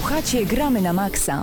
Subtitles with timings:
[0.00, 1.42] Słuchacie Gramy na Maxa.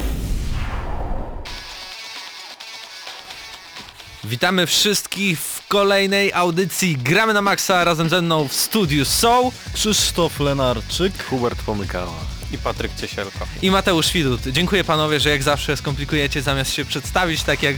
[4.23, 7.83] Witamy wszystkich w kolejnej audycji Gramy na Maxa.
[7.83, 11.23] Razem ze mną w studiu są Krzysztof Lenarczyk.
[11.29, 12.13] Hubert Pomykała.
[12.51, 13.45] i Patryk Ciesielko.
[13.61, 14.41] i Mateusz Widut.
[14.41, 17.75] Dziękuję panowie, że jak zawsze skomplikujecie zamiast się przedstawić tak jak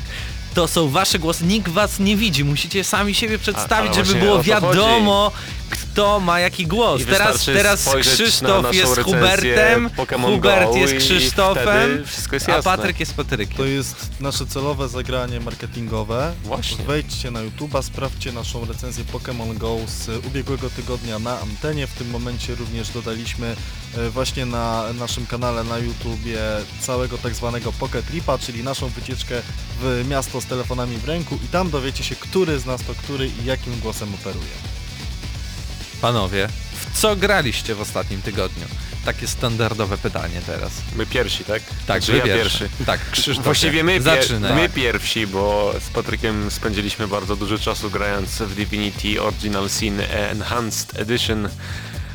[0.54, 1.44] to są wasze głosy.
[1.46, 5.32] Nikt was nie widzi, musicie sami siebie przedstawić, ale żeby właśnie było to wiadomo
[5.70, 7.02] kto ma jaki głos.
[7.02, 12.50] I Teraz, teraz na Krzysztof naszą jest recenzję Hubertem, Pokémon Hubert Go jest Krzysztofem, jest
[12.50, 12.62] a.
[12.62, 13.58] Patryk jest Patrykiem.
[13.58, 16.34] To jest nasze celowe zagranie marketingowe.
[16.44, 16.86] Właśnie.
[16.86, 21.88] Wejdźcie na YouTube'a, sprawdźcie naszą recenzję Pokémon Go z ubiegłego tygodnia na antenie.
[21.88, 23.56] W tym momencie również dodaliśmy
[23.98, 26.40] e, właśnie na naszym kanale na YouTubie
[26.80, 29.42] całego tak zwanego Pocket Tripa, czyli naszą wycieczkę
[29.82, 33.28] w miasto z telefonami w ręku i tam dowiecie się, który z nas to który
[33.28, 34.75] i jakim głosem operuje.
[36.02, 38.66] Panowie, w co graliście w ostatnim tygodniu?
[39.06, 40.72] Takie standardowe pytanie teraz.
[40.96, 41.62] My pierwsi, tak?
[41.88, 42.60] Tak, Czy ja pierwszy.
[42.60, 42.86] pierwszy?
[42.86, 43.46] Tak, Krzysztof.
[43.46, 44.56] Właściwie my, pier Zaczynaj.
[44.56, 51.00] my pierwsi, bo z Patrykiem spędziliśmy bardzo dużo czasu grając w Divinity Original Sin Enhanced
[51.00, 51.50] Edition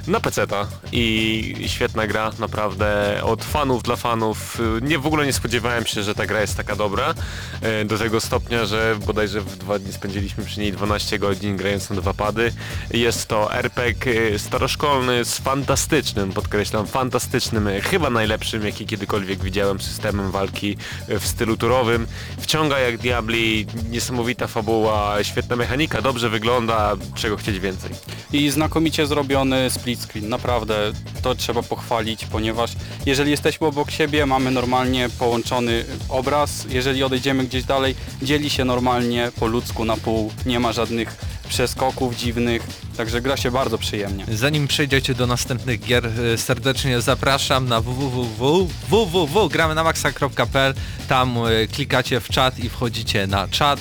[0.07, 4.59] na PC-ta i świetna gra, naprawdę od fanów dla fanów.
[4.83, 7.15] Nie, w ogóle nie spodziewałem się, że ta gra jest taka dobra,
[7.61, 11.91] e, do tego stopnia, że bodajże w dwa dni spędziliśmy przy niej 12 godzin grając
[11.91, 12.53] na dwa pady.
[12.91, 19.81] Jest to RPG e, staroszkolny z fantastycznym, podkreślam, fantastycznym, e, chyba najlepszym, jaki kiedykolwiek widziałem
[19.81, 20.77] systemem walki
[21.09, 22.07] w stylu turowym.
[22.41, 27.91] Wciąga jak diabli, niesamowita fabuła, świetna mechanika, dobrze wygląda, czego chcieć więcej.
[28.33, 32.71] I znakomicie zrobiony split screen, naprawdę to trzeba pochwalić, ponieważ
[33.07, 39.31] jeżeli jesteśmy obok siebie, mamy normalnie połączony obraz, jeżeli odejdziemy gdzieś dalej, dzieli się normalnie
[39.41, 41.17] po ludzku na pół, nie ma żadnych
[41.51, 42.63] przeskoków dziwnych,
[42.97, 44.25] także gra się bardzo przyjemnie.
[44.33, 50.75] Zanim przejdziecie do następnych gier, e, serdecznie zapraszam na www.gramynamaxa.pl
[51.09, 53.81] Tam e, klikacie w czat i wchodzicie na czat.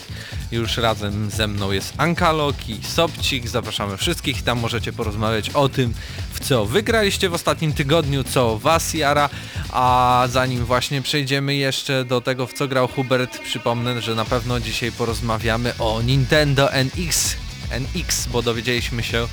[0.52, 3.48] Już razem ze mną jest Ankalok i Sobcik.
[3.48, 4.44] Zapraszamy wszystkich.
[4.44, 5.94] Tam możecie porozmawiać o tym,
[6.34, 9.30] w co wygraliście w ostatnim tygodniu, co was jara.
[9.70, 14.60] A zanim właśnie przejdziemy jeszcze do tego, w co grał Hubert, przypomnę, że na pewno
[14.60, 17.36] dzisiaj porozmawiamy o Nintendo NX.
[17.72, 19.28] NX, bo dowiedzieliśmy się,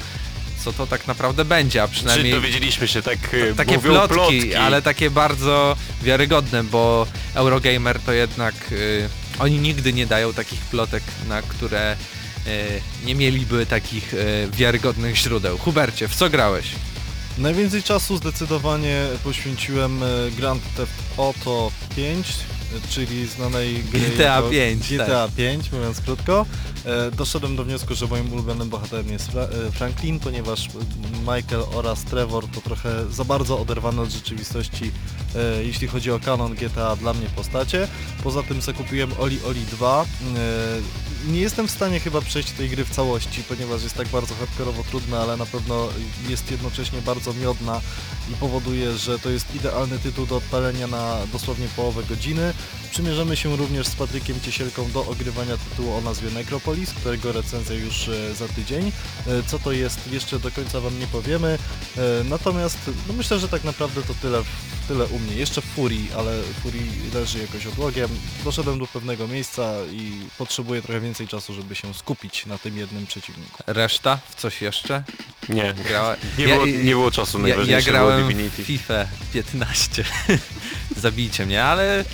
[0.65, 3.19] co to tak naprawdę będzie, a Czy przynajmniej dowiedzieliśmy się, tak
[3.51, 9.09] e, takie plotki, plotki, ale takie bardzo wiarygodne, bo Eurogamer to jednak y,
[9.39, 11.97] oni nigdy nie dają takich plotek, na które
[12.47, 15.59] y, nie mieliby takich y, wiarygodnych źródeł.
[15.59, 16.67] Hubercie, w co grałeś?
[17.39, 22.56] Najwięcej czasu zdecydowanie poświęciłem e, Grand Theft Auto 5, e,
[22.89, 26.47] czyli znanej gry GTA jako 5, GTA 5, mówiąc krótko.
[26.85, 30.69] E, Doszedłem do wniosku, że moim ulubionym bohaterem jest e, Franklin, ponieważ
[31.21, 34.91] Michael oraz Trevor to trochę za bardzo oderwane od rzeczywistości,
[35.37, 37.89] e, jeśli chodzi o kanon GTA dla mnie postacie.
[38.23, 40.05] Poza tym zakupiłem Oli Oli 2.
[41.27, 44.85] Nie jestem w stanie chyba przejść tej gry w całości, ponieważ jest tak bardzo hardkorowo
[44.85, 45.89] trudna, ale na pewno
[46.29, 47.81] jest jednocześnie bardzo miodna
[48.33, 52.55] i powoduje, że to jest idealny tytuł do odpalenia na dosłownie połowę godziny.
[52.97, 58.09] Przymierzymy się również z Patrykiem Ciesielką do ogrywania tytułu o nazwie Necropolis, którego recenzja już
[58.09, 58.93] e, za tydzień.
[59.27, 61.59] E, Co to jest jeszcze do końca Wam nie powiemy,
[61.97, 64.43] E, natomiast no myślę, że tak naprawdę to tyle,
[64.89, 65.35] tyle u mnie.
[65.35, 68.09] Jeszcze Furii, ale Furii leży jakoś odłogiem.
[68.45, 73.07] Doszedłem do pewnego miejsca i potrzebuję trochę więcej czasu, żeby się skupić na tym jednym
[73.07, 73.63] przeciwniku.
[73.67, 74.19] Reszta?
[74.31, 75.05] W coś jeszcze?
[75.49, 76.17] Nie, Grała...
[76.39, 78.65] nie, Ja- było, nie było czasu, Ja, ja najważniejsze grałem było w Divinity.
[78.65, 80.05] FIFA 15.
[80.97, 82.05] Zabijcie mnie, ale...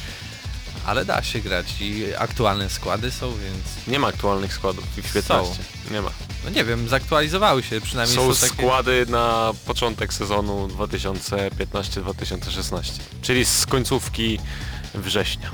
[0.87, 3.87] Ale da się grać i aktualne składy są, więc...
[3.87, 5.63] Nie ma aktualnych składów w 15.
[5.91, 6.11] Nie ma.
[6.45, 8.63] No nie wiem, zaktualizowały się, przynajmniej Są są, takie...
[8.63, 12.83] składy na początek sezonu 2015-2016,
[13.23, 14.39] czyli z końcówki
[14.95, 15.51] września.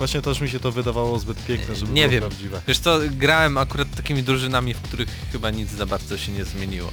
[0.00, 2.20] Właśnie też mi się to wydawało zbyt piękne, żeby Nie było wiem.
[2.20, 2.60] prawdziwe.
[2.68, 6.90] Wiesz co, grałem akurat takimi drużynami, w których chyba nic za bardzo się nie zmieniło.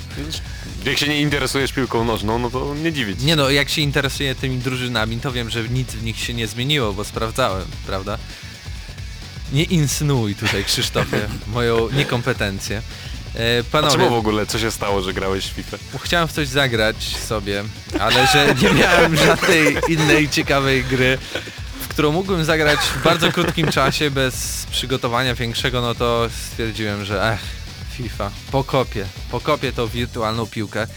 [0.86, 3.22] Jak się nie interesujesz piłką nożną, no to nie dziwić.
[3.24, 6.48] Nie no, jak się interesuję tymi drużynami, to wiem, że nic w nich się nie
[6.48, 8.18] zmieniło, bo sprawdzałem, prawda?
[9.54, 12.82] Nie insynuuj tutaj, Krzysztofie, moją niekompetencję.
[13.36, 15.78] E, A panowie, czemu w ogóle, co się stało, że grałeś w FIFA?
[16.04, 17.64] chciałem w coś zagrać sobie,
[18.00, 21.18] ale że nie miałem żadnej innej ciekawej gry,
[21.98, 27.40] którą mógłbym zagrać w bardzo krótkim czasie, bez przygotowania większego, no to stwierdziłem, że ech,
[27.92, 30.88] FIFA, pokopię, pokopię tą wirtualną piłkę.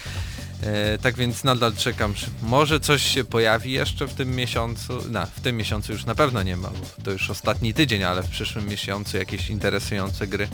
[0.63, 5.41] E, tak więc nadal czekam, może coś się pojawi jeszcze w tym miesiącu, no w
[5.41, 8.67] tym miesiącu już na pewno nie ma, bo to już ostatni tydzień, ale w przyszłym
[8.67, 10.49] miesiącu jakieś interesujące gry,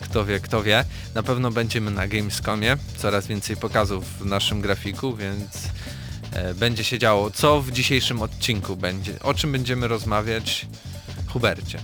[0.00, 0.84] kto wie, kto wie.
[1.14, 5.50] Na pewno będziemy na Gamescomie, coraz więcej pokazów w naszym grafiku, więc
[6.54, 7.30] będzie się działo.
[7.30, 9.20] Co w dzisiejszym odcinku będzie?
[9.22, 10.66] O czym będziemy rozmawiać?
[11.26, 11.80] Hubercie.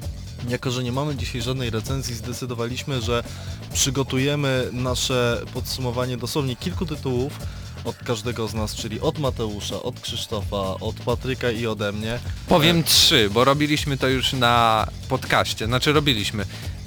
[0.48, 3.24] Jako, że nie mamy dzisiaj żadnej recenzji, zdecydowaliśmy, że
[3.72, 7.38] przygotujemy nasze podsumowanie dosłownie kilku tytułów
[7.84, 12.18] od każdego z nas, czyli od Mateusza, od Krzysztofa, od Patryka i ode mnie.
[12.48, 15.66] Powiem trzy, bo robiliśmy to już na podcaście.
[15.66, 16.44] Znaczy robiliśmy.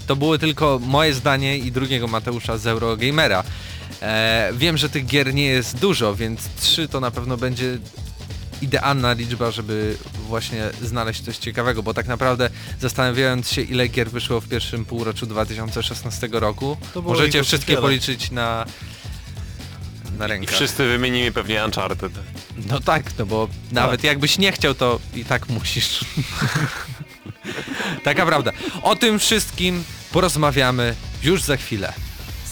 [0.08, 3.44] To było tylko moje zdanie i drugiego Mateusza z Eurogamera.
[4.02, 7.78] E, wiem, że tych gier nie jest dużo, więc trzy to na pewno będzie
[8.62, 9.98] idealna liczba, żeby
[10.28, 12.50] właśnie znaleźć coś ciekawego, bo tak naprawdę
[12.80, 17.82] zastanawiając się ile gier wyszło w pierwszym półroczu 2016 roku, możecie wszystkie wiele.
[17.82, 18.66] policzyć na
[20.18, 20.56] na I rękę.
[20.56, 22.12] wszyscy wymienimy pewnie Uncharted.
[22.70, 26.06] No tak, no bo nawet jakbyś nie chciał, to i tak musisz.
[28.04, 28.52] Taka prawda.
[28.82, 31.94] O tym wszystkim porozmawiamy już za chwilę.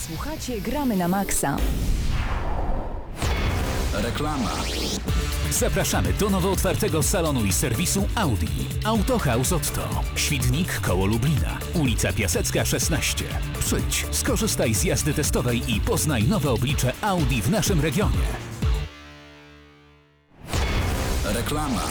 [0.06, 1.56] Słuchacie Gramy na Maxa.
[3.94, 4.50] Reklama.
[5.50, 8.46] Zapraszamy do nowo otwartego salonu i serwisu Audi.
[8.84, 9.88] Autohaus Otto.
[10.16, 11.58] Świdnik koło Lublina.
[11.74, 13.24] Ulica Piasecka 16.
[13.60, 18.26] Przyjdź, skorzystaj z jazdy testowej i poznaj nowe oblicze Audi w naszym regionie.
[21.24, 21.82] Reklama.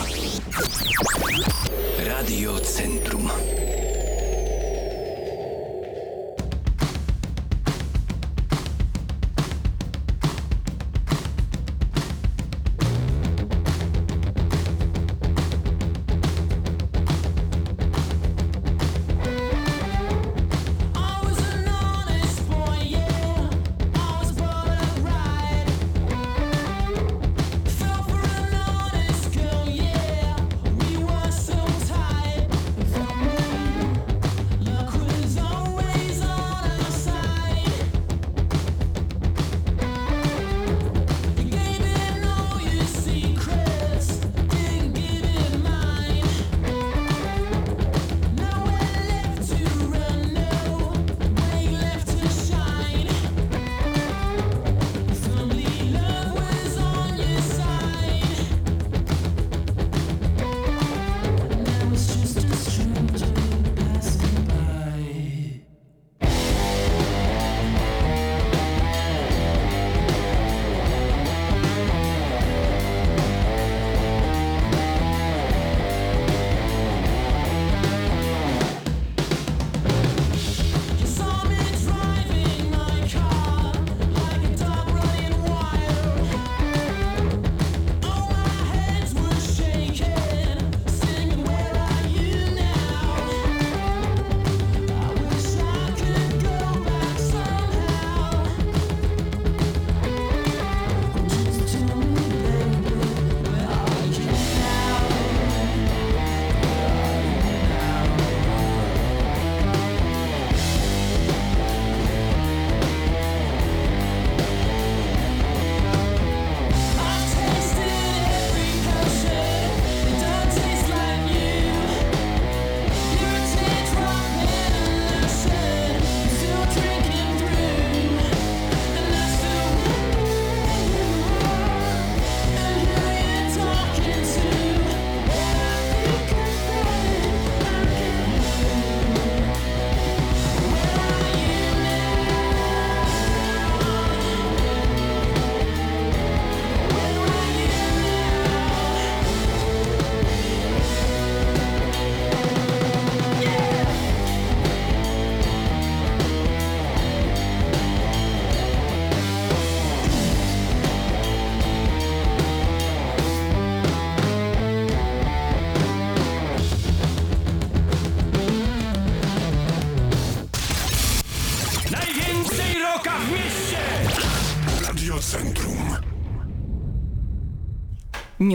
[2.06, 3.30] Radio Centrum.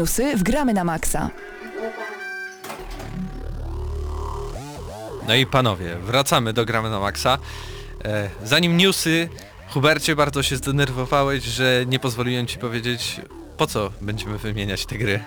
[0.01, 1.29] Newsy w Gramy na Maxa.
[5.27, 7.37] No i panowie, wracamy do gramy na maksa.
[8.05, 9.29] E, zanim newsy,
[9.69, 13.21] Hubercie, bardzo się zdenerwowałeś, że nie pozwoliłem ci powiedzieć,
[13.57, 15.19] po co będziemy wymieniać te gry.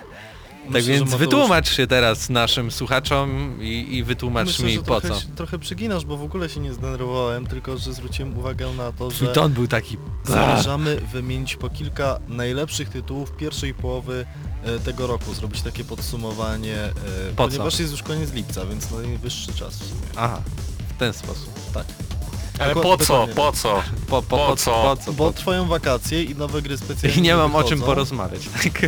[0.64, 5.08] Tak Myślę, więc wytłumacz się teraz naszym słuchaczom i, i wytłumacz Myślę, mi po trochę,
[5.08, 5.20] co.
[5.20, 9.10] się- trochę przyginasz, bo w ogóle się nie zdenerwowałem, tylko że zwróciłem uwagę na to,
[9.10, 9.96] że ton był taki...
[10.24, 14.26] zamierzamy wymienić po kilka najlepszych tytułów pierwszej połowy
[14.84, 16.92] tego roku, zrobić takie podsumowanie, e,
[17.36, 17.48] Po co?
[17.48, 20.00] ponieważ jest już koniec lipca, więc najwyższy czas w sumie.
[20.16, 20.42] Aha,
[20.96, 21.48] w ten sposób.
[21.74, 21.84] Tak.
[22.58, 23.82] Ale po co, po co?
[24.08, 24.70] Po, po, Po po, co?
[24.82, 25.12] po co?
[25.12, 25.38] Bo co?
[25.38, 27.86] trwają wakacje i nowe gry specjalnie I nie mam o czym wychodzą.
[27.86, 28.40] porozmawiać.
[28.62, 28.82] Tak?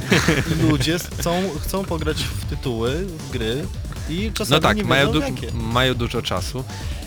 [0.59, 3.67] I ludzie chcą, chcą pograć w tytuły, w gry
[4.11, 5.53] i czasami No tak, nie mają, du- jakie.
[5.53, 6.65] mają dużo czasu.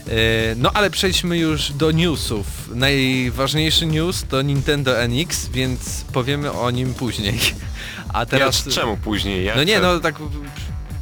[0.08, 0.12] E,
[0.56, 2.48] No ale przejdźmy już do newsów.
[2.75, 7.39] Najważniejszy news to Nintendo NX, więc powiemy o nim później.
[8.13, 8.65] A teraz...
[8.65, 9.46] Ja, czemu później?
[9.46, 10.15] Ja No nie, no tak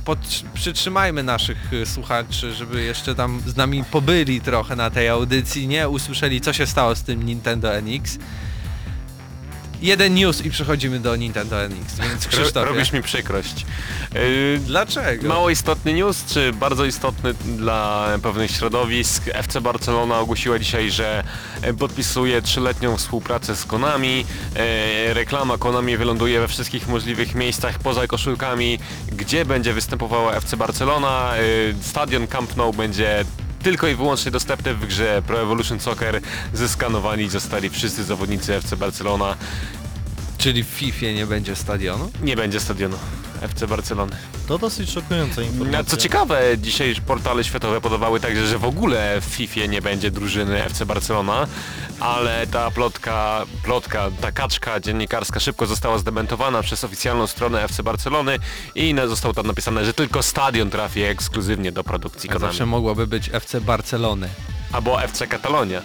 [0.05, 0.19] pod,
[0.53, 5.89] przytrzymajmy naszych y, słuchaczy, żeby jeszcze tam z nami pobyli trochę na tej audycji, nie?
[5.89, 8.17] Usłyszeli co się stało z tym Nintendo NX.
[9.81, 12.65] Jeden news i przechodzimy do Nintendo NX, więc Krzysztofie.
[12.69, 13.65] Robisz mi przykrość.
[14.13, 15.27] Yy, Dlaczego?
[15.27, 19.23] Mało istotny news, czy bardzo istotny dla pewnych środowisk.
[19.33, 21.23] FC Barcelona ogłosiła dzisiaj, że
[21.79, 24.25] podpisuje trzyletnią współpracę z Konami.
[24.55, 28.79] E, Reklama Konami wyląduje we wszystkich możliwych miejscach poza koszulkami,
[29.11, 31.33] gdzie będzie występowała FC Barcelona.
[31.35, 31.41] E,
[31.81, 33.25] Stadion Camp Nou będzie
[33.67, 36.21] tylko i wyłącznie dostępny w grze Pro Evolution Soccer.
[36.53, 39.35] Zeskanowani zostali wszyscy zawodnicy FC Barcelona.
[40.37, 42.11] Czyli w FIFA nie będzie stadionu?
[42.21, 42.97] Nie będzie stadionu
[43.41, 44.15] FC Barcelony.
[44.47, 45.79] To dosyć szokująca informacja.
[45.79, 50.11] No, co ciekawe, dzisiaj portale światowe podawały także, że w ogóle w FIFA nie będzie
[50.11, 51.47] drużyny FC Barcelona,
[51.99, 58.39] ale ta plotka, plotka, ta kaczka dziennikarska szybko została zdementowana przez oficjalną stronę FC Barcelony
[58.75, 62.51] i zostało tam napisane, że tylko stadion trafi ekskluzywnie do produkcji A Konami.
[62.51, 64.29] zawsze mogłoby być FC Barcelony.
[64.71, 65.81] Albo FC Katalonia.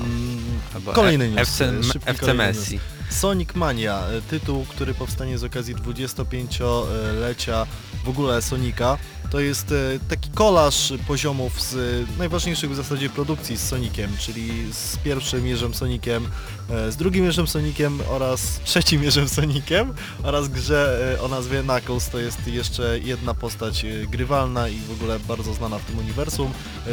[0.00, 1.38] Mm, Albo Kolejny news.
[1.40, 2.72] FC, szybki FC kolejny Messi.
[2.74, 2.84] news.
[3.14, 7.66] Sonic Mania, e, tytuł, który powstanie z okazji 25-lecia
[8.04, 8.98] w ogóle Sonika.
[9.30, 14.72] To jest e, taki kolaż poziomów z e, najważniejszych w zasadzie produkcji z Soniciem, czyli
[14.72, 16.28] z pierwszym Jerzem Soniciem,
[16.70, 22.08] e, z drugim Jerzem Soniciem oraz trzecim Jerzem Soniciem oraz grze o nazwie Knuckles.
[22.08, 26.52] To jest jeszcze jedna postać grywalna i w ogóle bardzo znana w tym uniwersum.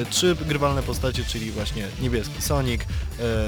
[0.10, 2.82] Trzy grywalne postacie, czyli właśnie niebieski Sonic,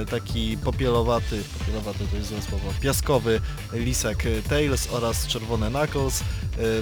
[0.10, 3.42] taki popielowaty, popielowaty to jest złe słowo, piaskowy
[3.74, 6.24] lisek Tails oraz czerwone Knuckles.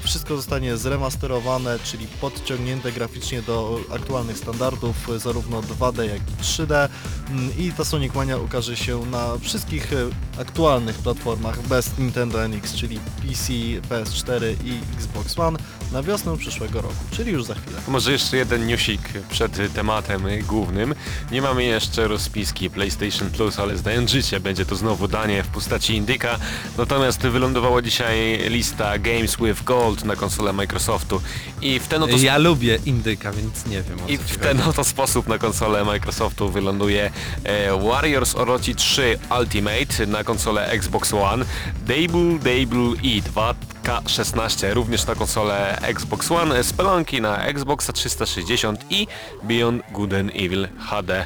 [0.01, 6.89] Wszystko zostanie zremasterowane, czyli podciągnięte graficznie do aktualnych standardów, zarówno 2D jak i 3D
[7.31, 9.95] Mm, i ta Sonic Mania ukaże się na wszystkich e,
[10.41, 13.53] aktualnych platformach bez Nintendo NX, czyli PC,
[13.89, 15.59] PS4 i Xbox One
[15.91, 17.81] na wiosnę przyszłego roku, czyli już za chwilę.
[17.87, 20.95] Może jeszcze jeden newsik przed tematem głównym.
[21.31, 25.95] Nie mamy jeszcze rozpiski PlayStation Plus, ale zdając życie będzie to znowu danie w postaci
[25.95, 26.39] indyka.
[26.77, 31.21] Natomiast wylądowała dzisiaj lista Games with Gold na konsolę Microsoftu
[31.61, 34.83] i w ten oto, Ja lubię indyka, więc nie wiem o i w ten oto
[34.83, 37.11] sposób na konsolę Microsoftu wyląduje
[37.43, 41.45] e, Warriors Orochi 3 Ultimate na konsolę Xbox One,
[41.87, 49.07] Dable Dable E 2K16 również na konsolę Xbox One, Spelunky na Xboxa 360 i
[49.43, 51.25] Beyond Good and Evil HD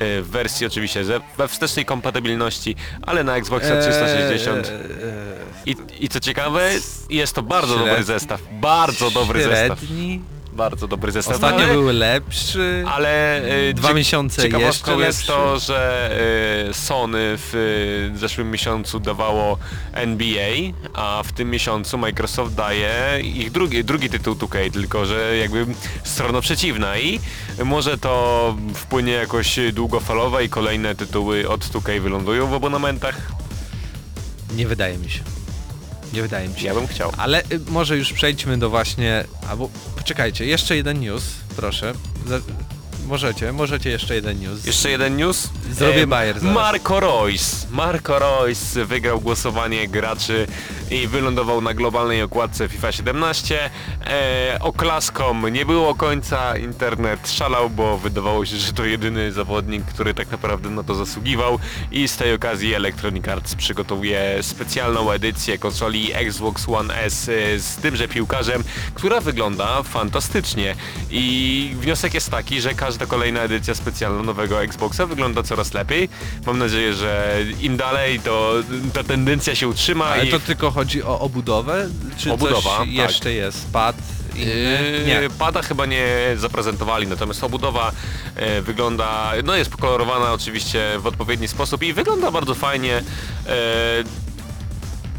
[0.00, 4.72] w wersji oczywiście ze, we wstecznej kompatybilności, ale na Xboxa 360 Eee,
[5.66, 6.70] I, I co ciekawe,
[7.10, 8.40] jest to bardzo dobry zestaw.
[8.52, 9.78] Bardzo dobry zestaw.
[10.52, 11.34] Bardzo dobry zestaw.
[11.34, 12.84] Ostatnio ale, był lepszy.
[12.86, 13.36] ale
[13.68, 16.10] e, Dwa miesiące ciekawostką jeszcze jest to, że
[16.68, 17.54] e, Sony w
[18.14, 19.58] e, zeszłym miesiącu dawało
[19.92, 20.54] NBA,
[20.94, 25.66] a w tym miesiącu Microsoft daje ich drugi, drugi tytuł 2K, tylko że jakby
[26.04, 27.20] strona przeciwna i
[27.64, 33.16] może to wpłynie jakoś długofalowo i kolejne tytuły od 2K wylądują w abonamentach.
[34.56, 35.41] Nie wydaje mi się.
[36.12, 36.66] Nie wydaje mi się.
[36.66, 37.12] Ja bym chciał.
[37.16, 39.24] Ale y, może już przejdźmy do właśnie...
[39.50, 41.22] Albo poczekajcie, jeszcze jeden news,
[41.56, 41.92] proszę.
[42.26, 42.38] Za,
[43.06, 44.64] możecie, możecie jeszcze jeden news.
[44.64, 45.48] Jeszcze jeden news.
[45.72, 46.54] Zrobię E, bajer zaraz.
[46.54, 47.66] Marco Royce.
[47.70, 50.46] Marco Royce wygrał głosowanie graczy
[50.92, 53.70] i wylądował na globalnej okładce FIFA 17.
[54.06, 60.14] E, oklaskom nie było końca, internet szalał, bo wydawało się, że to jedyny zawodnik, który
[60.14, 61.58] tak naprawdę na to zasługiwał
[61.90, 67.76] i z tej okazji Electronic Arts przygotowuje specjalną edycję konsoli Xbox One S e, z
[67.76, 70.74] tymże piłkarzem, która wygląda fantastycznie
[71.10, 76.08] i wniosek jest taki, że każda kolejna edycja specjalna nowego Xboxa wygląda coraz lepiej.
[76.46, 78.54] Mam nadzieję, że im dalej to
[78.92, 81.88] ta tendencja się utrzyma Ale i to tylko chodzi o obudowę?
[82.16, 82.88] Czy Obudowa, coś tak.
[82.88, 83.72] jeszcze jest?
[83.72, 83.96] Pad?
[84.36, 84.44] Inny?
[84.98, 85.30] Yy, Nie.
[85.38, 87.92] Pada chyba nie zaprezentowali, natomiast obudowa
[88.36, 92.96] e, wygląda, no jest pokolorowana oczywiście w odpowiedni sposób i wygląda bardzo fajnie.
[93.46, 93.52] E,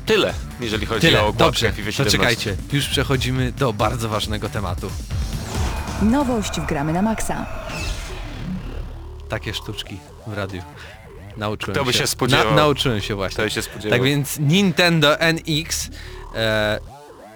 [0.05, 2.17] tyle, jeżeli chodzi Tyle, o okładkę dobrze, FIFA to 17.
[2.17, 2.55] czekajcie.
[2.73, 4.89] Już przechodzimy do bardzo ważnego tematu.
[6.01, 7.45] Nowość w Gramy na Maxa.
[9.29, 10.61] Takie sztuczki w radiu.
[11.37, 11.99] Nauczyłem Kto by się.
[11.99, 12.55] się spodziewał?
[12.55, 13.43] nauczyłem się właśnie.
[13.43, 13.99] To się spodziewał.
[13.99, 15.89] Tak więc Nintendo NX
[16.35, 16.79] e,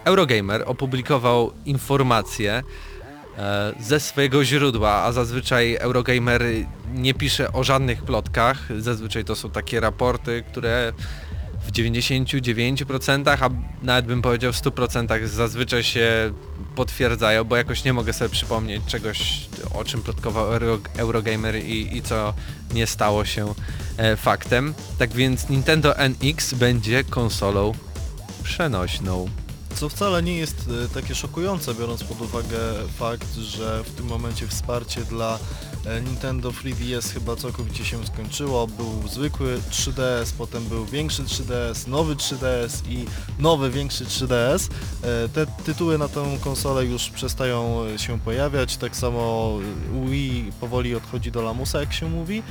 [0.04, 2.63] Eurogamer opublikował informację,
[3.38, 6.44] e, ze swojego źródła, a zazwyczaj Eurogamer
[6.94, 8.58] nie pisze o żadnych plotkach.
[8.77, 10.94] Zazwyczaj to są takie raporty, które
[11.68, 13.50] w 99%, a
[13.84, 16.34] nawet bym powiedział w 100% zazwyczaj się
[16.78, 22.02] potwierdzają, bo jakoś nie mogę sobie przypomnieć czegoś, o czym plotkował Euro, Eurogamer i, i
[22.02, 22.34] co
[22.74, 23.54] nie stało się
[23.98, 24.74] e, faktem.
[24.98, 27.74] Tak więc Nintendo NX będzie konsolą
[28.44, 29.30] przenośną.
[29.76, 32.58] Co wcale nie jest e, takie szokujące, biorąc pod uwagę
[32.98, 35.40] fakt, że w tym momencie wsparcie dla
[36.06, 38.67] Nintendo 3DS chyba całkowicie się skończyło.
[38.67, 43.06] Był zwykły 3DS, potem był większy 3DS, nowy 3DS i
[43.39, 44.70] nowy większy 3DS.
[45.03, 49.53] E, Te tytuły na tę konsolę już przestają e, się pojawiać, tak samo
[50.03, 52.44] e, Wii powoli odchodzi do lamusa, jak się mówi.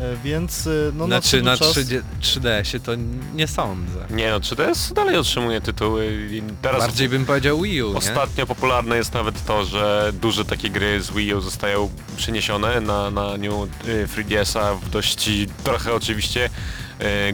[0.00, 1.76] E, Więc e, no znaczy nadszedł na czas...
[1.76, 2.92] 3D, 3DS-ie to
[3.34, 4.06] nie sądzę.
[4.10, 7.96] Nie no, 3DS dalej otrzymuje tytuły i teraz Bardziej bym powiedział Wii U, nie?
[7.98, 13.10] Ostatnio popularne jest nawet to, że duże takie gry z Wii U zostają przeniesione na,
[13.10, 13.52] na New
[13.88, 15.30] y, 3DS-a w dość
[15.64, 16.50] trochę oczywiście y,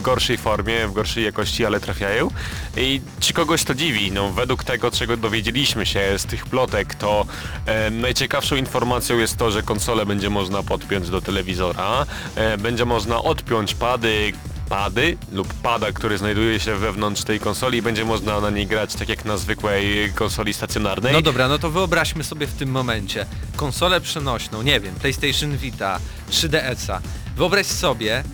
[0.01, 2.31] gorszej formie, w gorszej jakości, ale trafiają.
[2.77, 4.13] I czy kogoś to dziwi?
[4.13, 7.27] No według tego, czego dowiedzieliśmy się z tych plotek, to
[7.67, 12.07] e, najciekawszą informacją jest to, że konsolę będzie można podpiąć do telewizora,
[12.37, 14.33] e, będzie można odpiąć pady
[14.69, 18.95] pady lub pada, który znajduje się wewnątrz tej konsoli i będzie można na niej grać
[18.95, 21.13] tak jak na zwykłej konsoli stacjonarnej.
[21.13, 26.01] No dobra, no to wyobraźmy sobie w tym momencie konsolę przenośną, nie wiem, PlayStation Vita,
[26.31, 27.01] 3DS-a.
[27.37, 28.25] Wyobraź sobie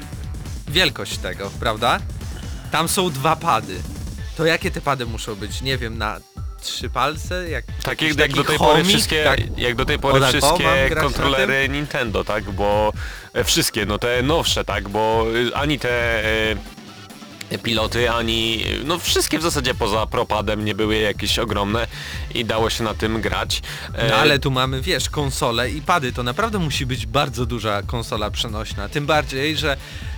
[0.70, 1.98] wielkość tego, prawda?
[2.70, 3.80] Tam są dwa pady.
[4.36, 5.62] To jakie te pady muszą być?
[5.62, 6.20] Nie wiem, na
[6.62, 7.50] trzy palce?
[7.50, 9.58] Jak, tak jak, jak do tej pory wszystkie, Tak.
[9.58, 12.50] jak do tej pory wszystkie kontrolery Nintendo, tak?
[12.50, 12.92] Bo
[13.34, 14.88] e, wszystkie, no te nowsze, tak?
[14.88, 16.24] Bo y, ani te
[17.50, 21.86] e, piloty, ani no wszystkie w zasadzie poza propadem nie były jakieś ogromne
[22.34, 23.62] i dało się na tym grać.
[23.94, 26.12] E, No ale tu mamy, wiesz, konsole i pady.
[26.12, 28.88] To naprawdę musi być bardzo duża konsola przenośna.
[28.88, 29.76] Tym bardziej, że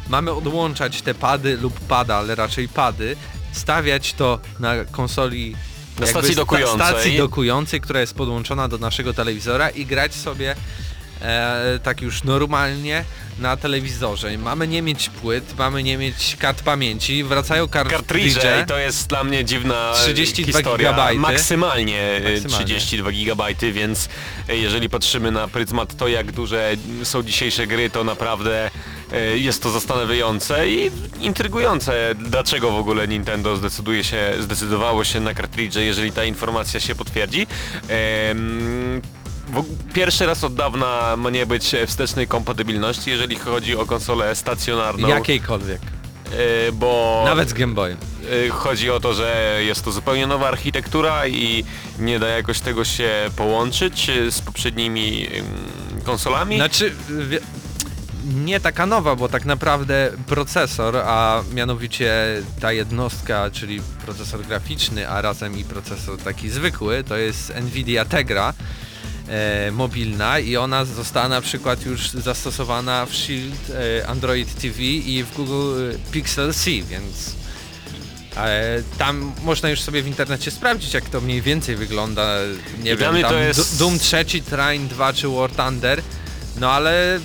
[0.09, 3.16] mamy odłączać te pady lub pada, ale raczej pady,
[3.52, 5.56] stawiać to na konsoli
[6.00, 6.76] Na stacji sta- dokującej.
[6.88, 10.56] stacji dokującej, która jest podłączona do naszego telewizora i grać sobie
[11.23, 13.04] e, tak już normalnie
[13.39, 14.39] na telewizorze.
[14.39, 19.25] Mamy nie mieć płyt, mamy nie mieć kart pamięci, wracają Kartridże i to jest dla
[19.25, 20.76] mnie dziwna 32 historia.
[20.91, 21.21] gigabajty.
[21.21, 22.67] Maksymalnie, e, Maksymalnie.
[22.67, 24.08] 32 gigabajty, więc
[24.49, 28.71] e, jeżeli patrzymy na pryzmat to jak duże są dzisiejsze gry, to naprawdę
[29.13, 35.35] e, jest to zastanawiające i intrygujące, dlaczego w ogóle Nintendo zdecyduje się, zdecydowało się na
[35.35, 37.47] kartridże, jeżeli ta informacja się potwierdzi.
[37.82, 39.00] W-
[39.95, 45.09] Pierwszy raz od dawna ma nie być wstecznej kompatybilności, jeżeli chodzi o konsolę stacjonarną.
[45.09, 45.81] Jakiejkolwiek.
[46.69, 47.99] E, bo Nawet z Game Boyem.
[48.47, 51.65] y, chodzi o to, że jest to zupełnie nowa architektura i
[51.99, 55.26] nie da jakoś tego się połączyć y, z poprzednimi
[56.05, 56.57] konsolami.
[56.57, 56.93] Znaczy,
[57.28, 57.39] wie,
[58.25, 62.13] nie taka nowa, bo tak naprawdę procesor, a mianowicie
[62.61, 68.55] ta jednostka, czyli procesor graficzny, a razem i procesor taki zwykły, to jest Nvidia Tegra
[69.32, 75.25] e, mobilna i ona została na przykład już zastosowana w Shield, e, Android TV i
[75.25, 77.34] w Google Pixel C, więc
[78.36, 82.36] e, tam można już sobie w internecie sprawdzić, jak to mniej więcej wygląda.
[82.82, 86.02] Nie I wiem, mnie to tam jest- Doom 3, Train 2 czy War Thunder,
[86.60, 87.21] no ale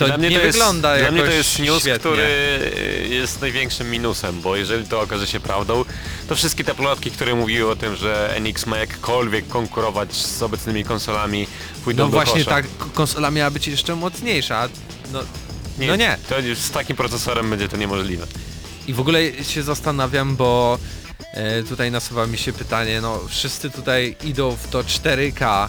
[0.00, 1.98] to dla mnie nie to jest, wygląda Dla mnie to jest news, świetnie.
[1.98, 2.28] który
[3.10, 5.84] jest największym minusem, bo jeżeli to okaże się prawdą,
[6.28, 10.84] to wszystkie te plotki, które mówiły o tym, że NX ma jakkolwiek konkurować z obecnymi
[10.84, 11.46] konsolami,
[11.84, 12.50] pójdą No do właśnie kosza.
[12.50, 14.68] ta k- konsola miała być jeszcze mocniejsza,
[15.12, 15.20] no,
[15.78, 16.16] no nie.
[16.28, 18.26] To już z takim procesorem będzie to niemożliwe.
[18.86, 20.78] I w ogóle się zastanawiam, bo
[21.32, 25.68] e, tutaj nasuwa mi się pytanie, no wszyscy tutaj idą w to 4K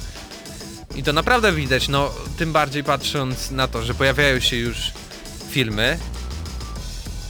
[0.95, 4.91] i to naprawdę widać, no tym bardziej patrząc na to, że pojawiają się już
[5.49, 5.99] filmy,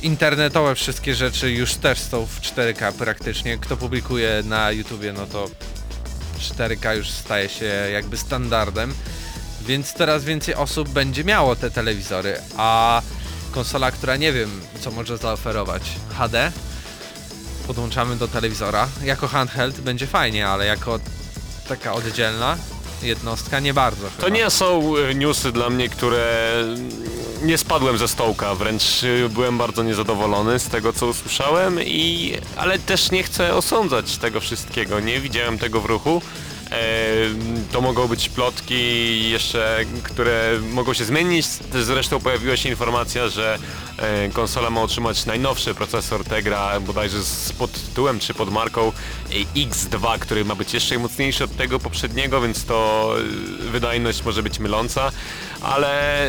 [0.02, 5.50] internetowe wszystkie rzeczy już też są w 4K praktycznie, kto publikuje na YouTubie, no to
[6.40, 8.94] 4K już staje się jakby standardem,
[9.62, 13.02] więc coraz więcej osób będzie miało te telewizory, a
[13.52, 15.84] konsola, która nie wiem co może zaoferować,
[16.18, 16.52] HD,
[17.68, 21.00] podłączamy do telewizora, jako handheld będzie fajnie, ale jako
[21.68, 22.58] taka oddzielna
[23.04, 24.38] jednostka nie bardzo To chyba.
[24.38, 26.54] nie są e, newsy dla mnie, które
[27.44, 32.80] nie spadłem ze stołka, wręcz e, byłem bardzo niezadowolony z tego co usłyszałem i ale
[32.80, 36.22] też nie chcę osądzać tego wszystkiego, nie widziałem tego w ruchu.
[37.72, 41.46] To mogą być plotki jeszcze, które mogą się zmienić.
[41.82, 43.58] Zresztą pojawiła się informacja, że
[43.98, 48.92] e, konsola ma otrzymać najnowszy procesor Tegra, bodajże z podtytułem czy pod marką
[49.56, 54.60] X2, który ma być jeszcze mocniejszy od tego poprzedniego, więc to e, wydajność może być
[54.60, 55.12] myląca,
[55.62, 56.28] ale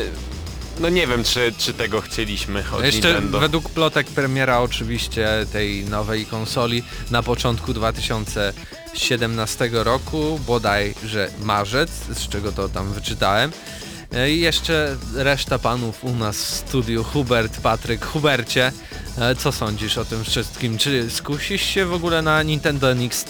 [0.81, 3.41] no nie wiem, czy, czy tego chcieliśmy od Jeszcze Nintendo.
[3.41, 7.73] według plotek premiera oczywiście tej nowej konsoli na początku
[8.93, 13.53] 2017 roku, bodajże marzec, z czego to tam wyczytałem.
[14.15, 18.73] E, I jeszcze reszta panów u nas w studiu, Hubert, Patryk, Hubercie,
[19.19, 20.79] e, co sądzisz o tym wszystkim?
[20.79, 23.25] Czy skusisz się w ogóle na Nintendo NX?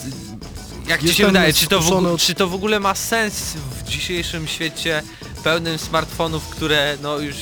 [0.88, 4.46] Jak ci się wydaje, czy to, w, czy to w ogóle ma sens w dzisiejszym
[4.46, 5.02] świecie
[5.44, 7.36] pełnym smartfonów, które no już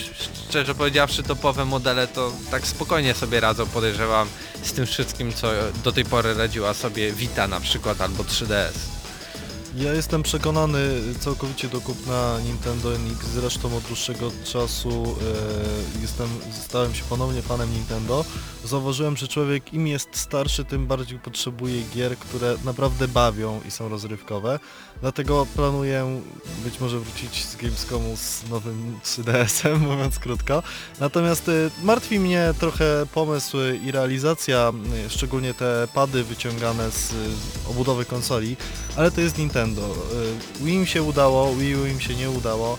[0.50, 4.28] szczerze powiedziawszy topowe modele to tak spokojnie sobie radzą, podejrzewam,
[4.62, 5.48] z tym wszystkim, co
[5.84, 8.72] do tej pory radziła sobie Vita na przykład albo 3DS.
[9.76, 10.78] Ja jestem przekonany
[11.20, 15.16] całkowicie do kupna Nintendo NX, zresztą od dłuższego czasu
[15.98, 16.28] e, jestem,
[16.64, 18.24] stałem się ponownie fanem Nintendo.
[18.64, 23.88] Zauważyłem, że człowiek im jest starszy, tym bardziej potrzebuje gier, które naprawdę bawią i są
[23.88, 24.58] rozrywkowe.
[25.00, 26.20] Dlatego planuję
[26.64, 30.62] być może wrócić z Gamescomu z nowym 3DS-em, mówiąc krótko.
[31.00, 34.72] Natomiast e, martwi mnie trochę pomysł i realizacja,
[35.06, 38.56] e, szczególnie te pady wyciągane z e, obudowy konsoli,
[38.96, 39.94] ale to jest Nintendo.
[40.60, 42.78] Wii im się udało, Wii U im się nie udało.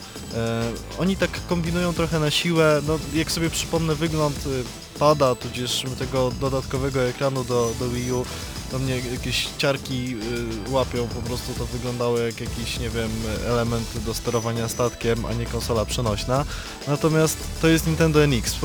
[1.00, 4.48] Oni tak kombinują trochę na siłę, no jak sobie przypomnę wygląd
[5.02, 8.26] pada, tudzież tego dodatkowego ekranu do, do Wii U,
[8.72, 10.16] to mnie jakieś ciarki
[10.68, 13.10] y, łapią, po prostu to wyglądało jak jakiś, nie wiem,
[13.48, 16.46] element do sterowania statkiem, a nie konsola przenośna.
[16.88, 18.56] Natomiast to jest Nintendo NX.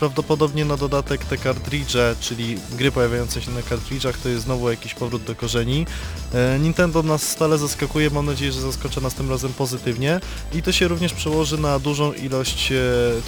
[0.00, 4.94] Prawdopodobnie na dodatek te kartridże, czyli gry pojawiające się na kartridżach, to jest znowu jakiś
[4.94, 5.86] powrót do korzeni.
[6.34, 10.20] E, Nintendo nas stale zaskakuje, mam nadzieję, że zaskoczę nas tym razem pozytywnie
[10.54, 12.76] i to się również przełoży na dużą ilość e,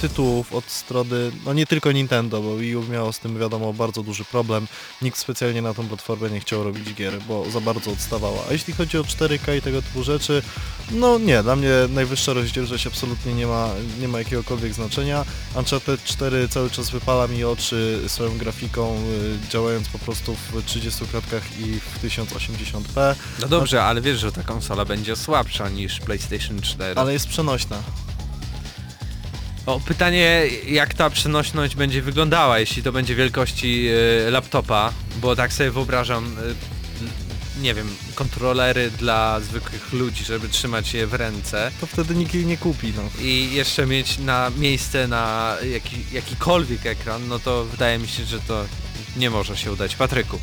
[0.01, 4.03] tytułów od strony, no nie tylko Nintendo, bo Wii U miało z tym wiadomo bardzo
[4.03, 4.67] duży problem.
[5.01, 8.39] Nikt specjalnie na tą platformę nie chciał robić gier, bo za bardzo odstawała.
[8.49, 10.41] A jeśli chodzi o 4K i tego typu rzeczy,
[10.91, 15.25] no nie, dla mnie najwyższa rozdzielczość absolutnie nie ma, nie ma jakiegokolwiek znaczenia.
[15.55, 18.97] Uncharted 4 cały czas wypala mi oczy swoją grafiką,
[19.45, 24.31] y, działając po prostu w 30 klatkach i w 1080p, No dobrze, ale wiesz, że
[24.31, 26.99] ta konsola będzie słabsza niż PlayStation 4.
[26.99, 27.83] ale jest przenośna.
[29.65, 33.87] O, pytanie, jak ta przenośność będzie wyglądała, jeśli to będzie wielkości
[34.27, 40.93] e, laptopa, bo tak sobie wyobrażam, e, nie wiem, kontrolery dla zwykłych ludzi, żeby trzymać
[40.93, 43.03] je w ręce To wtedy nikt jej nie kupi, no.
[43.21, 48.39] i jeszcze mieć na miejsce na jaki, jakikolwiek ekran, no to wydaje mi się, że
[48.39, 48.65] to
[49.17, 49.95] nie może się udać.
[49.95, 50.39] Patryku.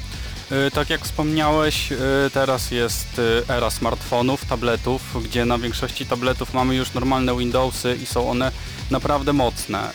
[0.52, 1.96] Y, Tak jak wspomniałeś, y,
[2.32, 8.06] teraz jest y, era smartfonów, tabletów, gdzie na większości tabletów mamy już normalne Windowsy i
[8.06, 8.52] są one
[8.90, 9.90] naprawdę mocne.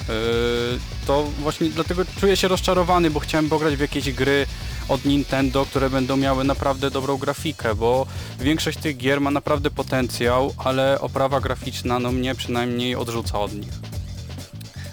[1.08, 4.48] To właśnie dlatego czuję się rozczarowany, bo chciałem pograć w jakieś gry
[4.90, 8.06] od Nintendo, które będą miały naprawdę dobrą grafikę, bo
[8.40, 13.74] większość tych gier ma naprawdę potencjał, ale oprawa graficzna no mnie przynajmniej odrzuca od nich.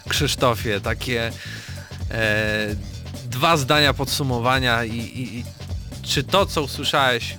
[0.08, 1.32] Krzysztofie, takie
[2.10, 2.93] e,
[3.34, 5.44] dwa zdania podsumowania i, i,
[6.02, 7.36] czy to, co usłyszałeś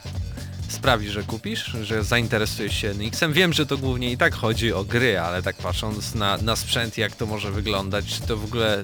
[0.68, 3.34] sprawi, że kupisz, że zainteresujesz się NX-em?
[3.34, 6.98] Wiem, że to głównie i tak chodzi o gry, ale tak patrząc na, na sprzęt,
[6.98, 8.84] jak to może wyglądać, czy to w ogóle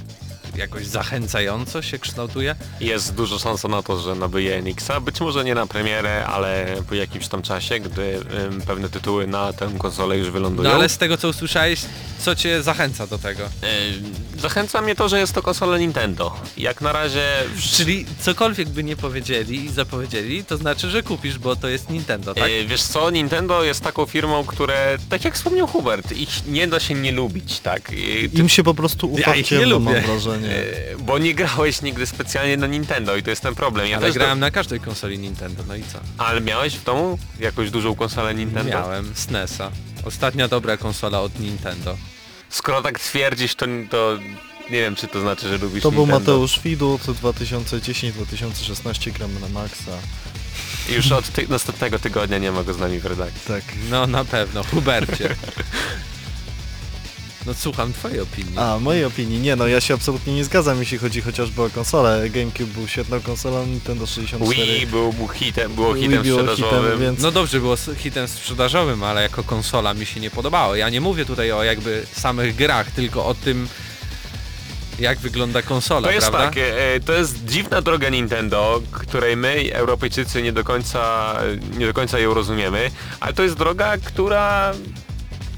[0.58, 2.56] jakoś zachęcająco się kształtuje?
[2.80, 6.96] Jest dużo szansa na to, że nabyje NX-a, być może nie na premierę, ale po
[6.96, 10.70] jakimś tam czasie, gdy ym, pewne tytuły na tę konsolę już wylądują.
[10.70, 11.82] No ale z tego, co usłyszałeś,
[12.20, 13.44] co cię zachęca do tego?
[14.40, 16.34] Zachęca mnie to, że jest to konsola Nintendo.
[16.58, 17.24] Jak na razie...
[17.74, 22.34] Czyli cokolwiek by nie powiedzieli i zapowiedzieli, to znaczy, że kupisz, bo to jest Nintendo,
[22.36, 22.44] tak?
[22.50, 26.80] E, Wiesz co, Nintendo jest taką firmą, które, tak jak wspomniał Hubert, ich nie da
[26.80, 27.90] się nie lubić, tak?
[27.90, 27.94] E,
[28.30, 29.86] ty- Im się po prostu ufa Ja w ich nie lubię.
[29.94, 30.41] mam wrażenie.
[30.46, 33.88] E, Bo nie grałeś nigdy specjalnie na Nintendo i to jest ten problem.
[33.88, 35.98] Ja ale też grałem na każdej konsoli Nintendo, no i co?
[35.98, 36.24] Do...
[36.24, 38.72] Ale miałeś w domu jakąś dużą konsolę Nintendo?
[38.72, 39.72] Miałem SNESa.
[40.06, 41.98] Ostatnia dobra konsola od Nintendo.
[42.50, 44.18] Skoro tak twierdzisz, to, to
[44.72, 46.32] nie wiem, czy to znaczy, że lubisz To był Nintendo.
[46.32, 49.92] Mateusz Widut, 2010-2016 gramy na maksa.
[50.90, 53.42] Już od ty następnego tygodnia nie ma go z nami w redakcji.
[53.48, 53.64] Tak.
[53.90, 55.30] No na pewno, Hubercie.
[57.46, 58.58] No słucham twojej opinii.
[58.58, 62.30] A, mojej opinii, nie no, ja się absolutnie nie zgadzam, jeśli chodzi chociażby o konsolę.
[62.30, 66.82] GameCube był świetną konsolą, Nintendo 64 Wii był, był hitem, było Wii hitem było sprzedażowym.
[66.86, 70.76] hitem, więc No dobrze, było hitem sprzedażowym, ale jako konsola mi się nie podobało.
[70.76, 73.68] Ja nie mówię tutaj o jakby samych grach, tylko o tym
[75.00, 76.48] jak wygląda konsola, To jest prawda?
[76.50, 81.34] tak, e, to jest dziwna droga Nintendo, której my, Europejczycy, nie do końca,
[81.78, 84.74] nie do końca ją rozumiemy, ale to jest droga, która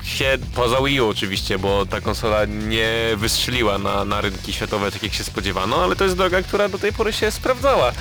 [0.03, 5.03] się, poza Wii U oczywiście, bo ta konsola nie wystrzeliła na, na rynki światowe tak
[5.03, 7.91] jak się spodziewano, ale to jest droga, która do tej pory się sprawdzała.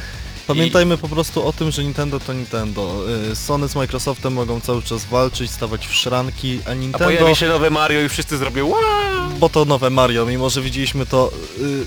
[0.46, 3.04] Pamiętajmy po prostu o tym, że Nintendo to Nintendo.
[3.32, 7.16] Y, Sony z Microsoftem mogą cały czas walczyć, stawać w szranki, a A Nintendo...
[7.16, 8.80] pojawi się nowe Mario i wszyscy zrobią wow!
[9.38, 11.32] Bo to nowe Mario, mimo że widzieliśmy to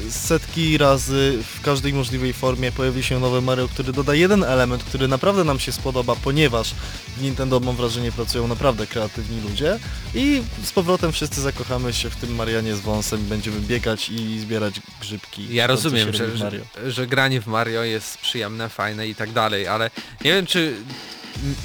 [0.07, 4.83] y, setki razy w każdej możliwej formie, pojawi się nowe Mario, który doda jeden element,
[4.83, 6.73] który naprawdę nam się spodoba, ponieważ
[7.17, 9.79] w Nintendo mam wrażenie pracują naprawdę kreatywni ludzie
[10.15, 14.81] i z powrotem wszyscy zakochamy się w tym Marianie z wąsem, będziemy biegać i zbierać
[15.01, 15.47] grzybki.
[15.55, 16.61] Ja rozumiem, że, że, Mario.
[16.87, 19.89] że granie w Mario jest przyjemne, fajne i tak dalej, ale
[20.23, 20.75] nie wiem czy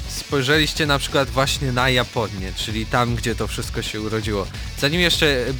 [0.09, 4.47] spojrzeliście na przykład właśnie na Japonię, czyli tam, gdzie to wszystko się urodziło.
[4.79, 5.53] Zanim jeszcze e,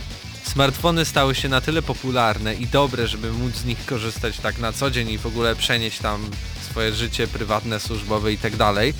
[0.43, 4.73] smartfony stały się na tyle popularne i dobre, żeby móc z nich korzystać tak na
[4.73, 6.29] co dzień i w ogóle przenieść tam
[6.69, 8.93] swoje życie prywatne, służbowe i tak dalej,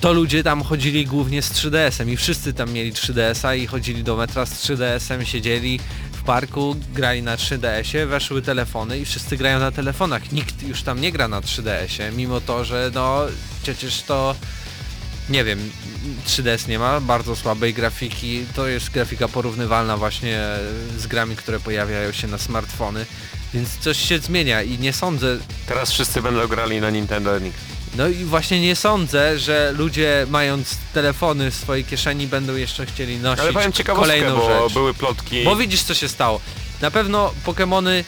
[0.00, 4.16] to ludzie tam chodzili głównie z 3DS-em i wszyscy tam mieli 3DS-a i chodzili do
[4.16, 5.80] metra z 3DS-em, siedzieli
[6.26, 10.32] parku, grali na 3DS-ie, weszły telefony i wszyscy grają na telefonach.
[10.32, 13.20] Nikt już tam nie gra na 3DS-ie, mimo to, że no
[13.62, 14.34] przecież to
[15.30, 15.70] nie wiem,
[16.26, 20.42] 3DS nie ma bardzo słabej grafiki, to jest grafika porównywalna właśnie
[20.98, 23.06] z grami, które pojawiają się na smartfony,
[23.54, 27.75] więc coś się zmienia i nie sądzę, Teraz wszyscy będą grali na Nintendo NX.
[27.96, 33.16] No i właśnie nie sądzę, że ludzie mając telefony w swojej kieszeni będą jeszcze chcieli
[33.16, 34.72] nosić Ale powiem kolejną bo rzecz.
[34.72, 35.44] były plotki.
[35.44, 36.40] Bo widzisz co się stało.
[36.80, 38.04] Na pewno Pokémony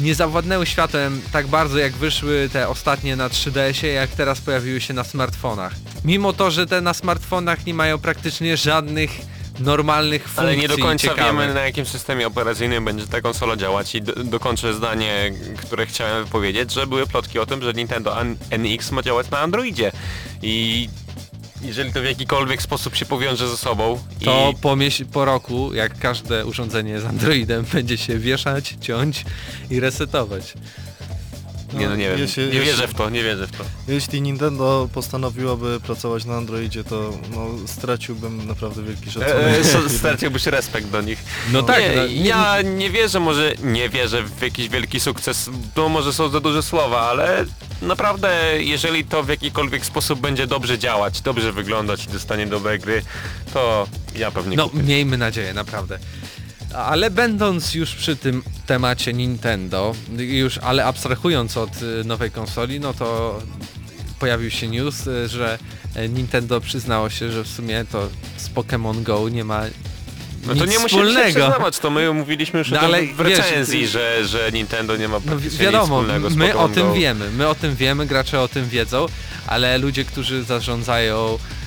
[0.00, 4.94] nie zawładnęły światem tak bardzo jak wyszły te ostatnie na 3DS-ie, jak teraz pojawiły się
[4.94, 5.72] na smartfonach.
[6.04, 9.10] Mimo to, że te na smartfonach nie mają praktycznie żadnych
[9.60, 11.24] normalnych funkcji Ale nie do końca ciekawych.
[11.24, 16.24] wiemy na jakim systemie operacyjnym będzie ta konsola działać i do, dokończę zdanie, które chciałem
[16.24, 18.16] wypowiedzieć, że były plotki o tym, że Nintendo
[18.50, 19.92] NX ma działać na Androidzie
[20.42, 20.88] i
[21.62, 24.76] jeżeli to w jakikolwiek sposób się powiąże ze sobą To i po,
[25.12, 29.24] po roku, jak każde urządzenie z Androidem, będzie się wieszać, ciąć
[29.70, 30.54] i resetować.
[31.72, 33.64] Nie no nie wiem, jeśli- nie jeśli- wierzę w to, nie wierzę w to.
[33.88, 39.34] Jeśli Nintendo postanowiłoby pracować na Androidzie, to no, straciłbym naprawdę wielki szacunek.
[39.36, 41.18] E, e, straciłbyś respekt do nich.
[41.52, 45.50] No tak, nie, no, nie- ja nie wierzę, może nie wierzę w jakiś wielki sukces,
[45.74, 47.44] to może są za duże słowa, ale
[47.82, 48.30] naprawdę
[48.62, 53.02] jeżeli to w jakikolwiek sposób będzie dobrze działać, dobrze wyglądać i dostanie dobre gry,
[53.54, 54.82] to ja pewnie No, kupię.
[54.82, 55.98] miejmy nadzieję, naprawdę.
[56.74, 62.94] Ale będąc już przy tym temacie Nintendo, już ale abstrahując od y, nowej konsoli, no
[62.94, 63.38] to
[64.18, 65.58] pojawił się news, y, że
[65.96, 69.62] y, Nintendo przyznało się, że w sumie to z Pokémon Go nie ma
[70.46, 73.80] No to nie musimy się przyznawać, to my mówiliśmy już No ale w wiesz, recenzji,
[73.80, 77.30] ty- że, że Nintendo nie ma No wiadomo, nic wspólnego z my o tym wiemy,
[77.30, 79.06] my o tym wiemy, gracze o tym wiedzą,
[79.46, 81.57] ale ludzie, którzy zarządzają e,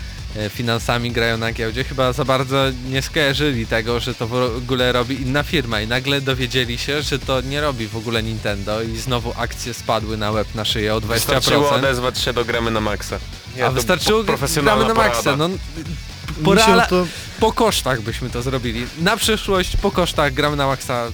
[0.50, 2.58] finansami, grają na giełdzie, chyba za bardzo
[2.90, 7.20] nie skojarzyli tego, że to w ogóle robi inna firma i nagle dowiedzieli się, że
[7.20, 11.02] to nie robi w ogóle Nintendo i znowu akcje spadły na łeb na szyję o
[11.02, 11.08] 20%.
[11.08, 13.20] Wystarczyło odezwać się do gramy na maksa.
[13.56, 15.58] Ja A wystarczyło gramy na maksa, no Mi
[16.44, 17.08] po, się reala- to,
[17.40, 18.86] po kosztach byśmy to zrobili.
[19.00, 21.08] Na przyszłość po kosztach gramy na maksa,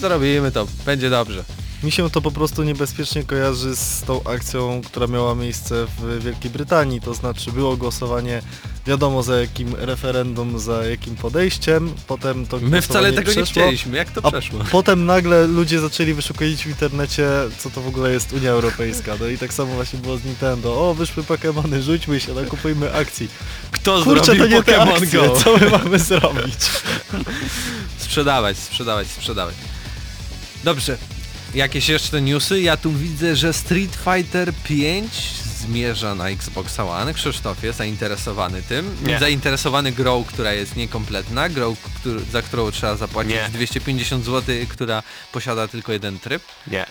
[0.00, 1.44] zrobimy to, będzie dobrze.
[1.86, 6.50] Mi się to po prostu niebezpiecznie kojarzy z tą akcją, która miała miejsce w Wielkiej
[6.50, 8.42] Brytanii, to znaczy było głosowanie
[8.86, 13.96] wiadomo za jakim referendum, za jakim podejściem, potem to My wcale tego nie przeszło, chcieliśmy,
[13.96, 14.60] jak to przeszło?
[14.70, 19.12] potem nagle ludzie zaczęli wyszukiwać w internecie, co to w ogóle jest Unia Europejska.
[19.20, 20.88] No i tak samo właśnie było z Nintendo.
[20.90, 23.28] O, wyszły Pokémony, rzućmy się, nakupujmy akcji.
[23.70, 25.36] Kto Kurczę, zrobił to nie te akcje, Go?
[25.44, 26.54] co my mamy zrobić?
[27.98, 29.54] Sprzedawać, sprzedawać, sprzedawać.
[30.64, 30.98] Dobrze.
[31.56, 32.60] Jakieś jeszcze newsy?
[32.60, 35.12] Ja tu widzę, że Street Fighter 5
[35.60, 37.14] zmierza na Xbox One.
[37.14, 38.96] Krzysztofie zainteresowany tym.
[39.06, 39.18] Nie.
[39.18, 43.48] Zainteresowany grą, która jest niekompletna, grą, który, za którą trzeba zapłacić Nie.
[43.52, 46.42] 250 zł, która posiada tylko jeden tryb.
[46.66, 46.86] Nie.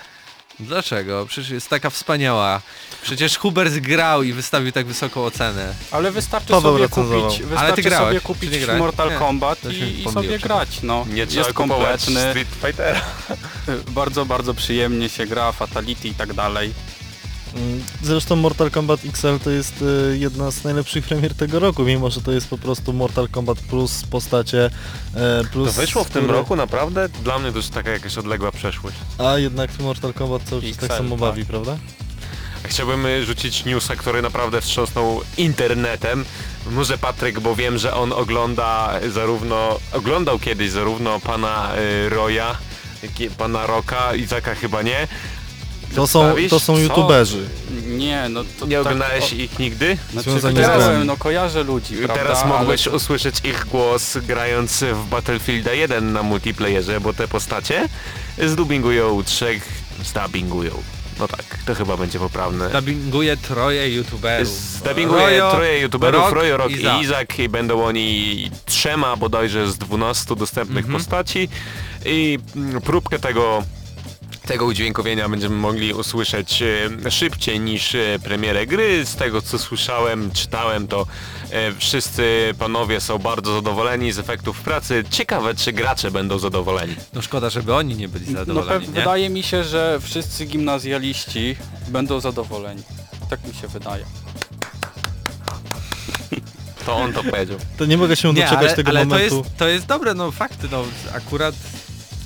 [0.60, 1.26] Dlaczego?
[1.26, 2.62] Przecież jest taka wspaniała.
[3.02, 5.74] Przecież Hubert grał i wystawił tak wysoką ocenę.
[5.92, 7.30] Ale wystarczy Paweł sobie recenzował.
[7.30, 8.80] kupić, wystarczy ty grałeś, sobie kupić nie grałeś?
[8.80, 9.16] Mortal Nie.
[9.18, 11.06] Kombat To się i, i pomyliłem, sobie grać, no.
[11.10, 13.02] Nie trzeba jest kupować kompletny, Street Fightera.
[14.00, 16.74] bardzo, bardzo przyjemnie się gra, Fatality i tak dalej.
[18.04, 22.22] Zresztą Mortal Kombat XL to jest y, jedna z najlepszych premier tego roku, mimo że
[22.22, 24.70] to jest po prostu Mortal Kombat plus postacie
[25.16, 25.76] e, plus...
[25.76, 27.10] To wyszło w tym które- roku naprawdę?
[27.24, 28.98] Dla mnie to jest taka jakaś odległa przeszłość.
[29.18, 31.20] A jednak Mortal Kombat cały czas tak samo tak.
[31.20, 31.78] bawi, prawda?
[32.64, 36.26] Chciałbym y, rzucić newsa, który naprawdę wstrząsnął internetem.
[36.72, 42.56] Może Patryk, bo wiem, że on ogląda zarówno, oglądał kiedyś zarówno pana y, Roya,
[43.38, 45.08] Pana Roka, Izaka chyba nie.
[45.96, 46.80] To są, to są Co?
[46.82, 47.50] youtuberzy.
[47.88, 49.98] Nie, no to Nie tak, oglądałeś o- ich nigdy?
[50.12, 51.06] Znaczy Związani z widziałem, grami.
[51.06, 52.24] no kojarzę ludzi, prawda?
[52.24, 57.90] Teraz mogłeś Ale- usłyszeć ich głos grając w Battlefielda 1 na multiplayerze, bo te postacie
[58.44, 59.68] zdubingują trzech,
[60.04, 60.72] zdabingują.
[61.20, 62.70] No tak, to chyba będzie poprawne.
[62.70, 64.48] Dubbinguje troje youtuberów.
[64.48, 67.02] Zdabinguje Rojo, troje youtuberów, Rock Rojo, Rock i.
[67.02, 71.00] Izak i będą oni trzema bodajże z 12 dostępnych Mhm.
[71.04, 71.50] postaci
[72.06, 73.64] i mm, próbkę tego
[74.46, 76.62] tego udźwiękowienia będziemy mogli usłyszeć
[77.06, 79.06] e, szybciej niż e, premierę gry.
[79.06, 81.06] Z tego co słyszałem, czytałem, to
[81.52, 85.04] e, wszyscy panowie są bardzo zadowoleni z efektów pracy.
[85.10, 86.96] Ciekawe, czy gracze będą zadowoleni.
[87.14, 89.00] No szkoda, żeby oni nie byli No zadowoleni, pew- nie?
[89.00, 91.56] wydaje mi się, że wszyscy gimnazjaliści
[91.88, 92.84] będą zadowoleni.
[93.30, 94.06] Tak mi się wydaje.
[96.86, 97.58] To on to powiedział.
[97.78, 99.36] To nie mogę się Nie, doczekać ale, tego ale to, momentu.
[99.38, 100.84] jest, to jest dobre, no fakty, no
[101.16, 101.56] akurat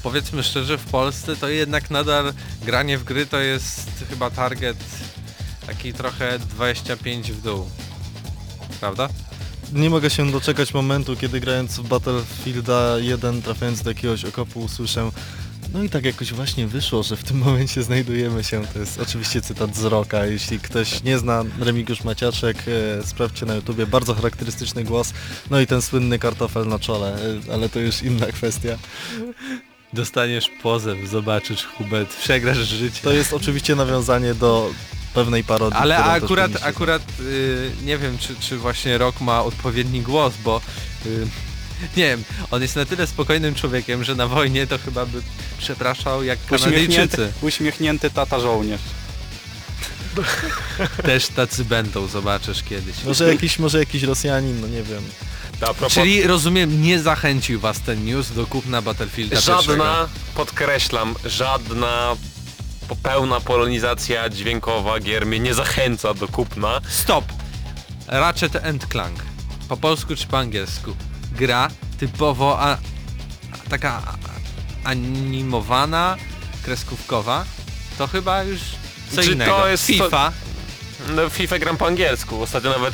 [0.03, 2.33] powiedzmy szczerze, w Polsce to jednak nadal
[2.65, 4.77] granie w gry to jest chyba target
[5.67, 7.69] taki trochę 25 w dół.
[8.79, 9.09] Prawda?
[9.73, 15.11] Nie mogę się doczekać momentu, kiedy grając w Battlefielda 1, trafiając do jakiegoś okopu, usłyszę
[15.73, 18.67] no i tak jakoś właśnie wyszło, że w tym momencie znajdujemy się.
[18.73, 20.25] To jest oczywiście cytat z Roka.
[20.25, 23.87] Jeśli ktoś nie zna Remigiusz Maciaczek, e, sprawdźcie na YouTubie.
[23.87, 25.13] Bardzo charakterystyczny głos.
[25.49, 27.17] No i ten słynny kartofel na czole,
[27.49, 28.77] e, ale to już inna kwestia.
[29.93, 32.99] Dostaniesz pozew, zobaczysz Hubert, przegrasz życie.
[33.03, 34.69] To jest oczywiście nawiązanie do
[35.13, 35.79] pewnej parodii.
[35.79, 40.61] Ale akurat, akurat y, nie wiem, czy, czy właśnie Rock ma odpowiedni głos, bo
[41.05, 41.27] y,
[41.97, 45.21] nie wiem, on jest na tyle spokojnym człowiekiem, że na wojnie to chyba by
[45.57, 46.91] przepraszał jak Kanadyjczycy.
[46.91, 48.81] Uśmiechnięty, uśmiechnięty tata żołnierz.
[51.03, 53.03] Też tacy będą, zobaczysz kiedyś.
[53.03, 55.03] Może jakiś, może jakiś Rosjanin, no nie wiem.
[55.59, 59.61] Propos, Czyli rozumiem, nie zachęcił was ten news do kupna Battlefielda pierwszego.
[59.61, 62.15] żadna, podkreślam, żadna
[63.03, 66.81] pełna polonizacja dźwiękowa gier mnie nie zachęca do kupna.
[66.89, 67.25] Stop!
[68.07, 69.19] Ratchet and Clank.
[69.69, 70.95] Po polsku czy po angielsku?
[71.35, 71.67] Gra
[71.99, 72.77] typowo a,
[73.69, 74.01] taka
[74.83, 76.17] animowana,
[76.63, 77.45] kreskówkowa.
[77.97, 78.59] To chyba już
[79.15, 79.51] co Czy innego.
[79.57, 80.31] to jest to- FIFA.
[81.15, 82.93] No, FIFA gram po angielsku, ostatnio nawet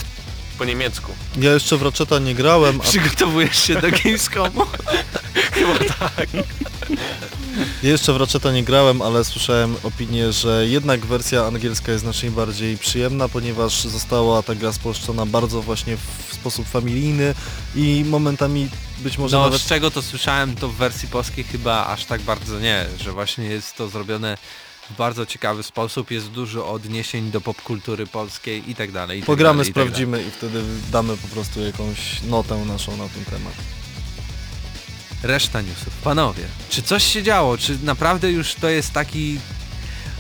[0.58, 1.12] po niemiecku.
[1.38, 4.66] Ja jeszcze w Ratcheta nie grałem, a Przygotowujesz się do Gamescomu?
[7.84, 12.32] Ja jeszcze w Ratcheta nie grałem, ale słyszałem opinię, że jednak wersja angielska jest znacznie
[12.32, 17.36] bardziej przyjemna, ponieważ została ta gra spolszczona bardzo właśnie w sposób familijny
[17.76, 19.62] i momentami być może No nawet...
[19.62, 23.46] z czego to słyszałem, to w wersji polskiej chyba aż tak bardzo nie, że właśnie
[23.46, 24.38] jest to zrobione
[24.90, 29.18] w bardzo ciekawy sposób, jest dużo odniesień do popkultury polskiej i tak dalej.
[29.20, 29.88] i tak Pogramy, i tak dalej.
[29.90, 33.54] sprawdzimy i wtedy damy po prostu jakąś notę naszą na ten temat.
[35.24, 35.94] Reszta newsów.
[36.04, 37.58] Panowie, czy coś się działo?
[37.58, 39.40] Czy naprawdę już to jest taki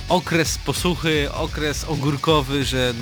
[0.09, 2.93] okres posłuchy, okres ogórkowy, że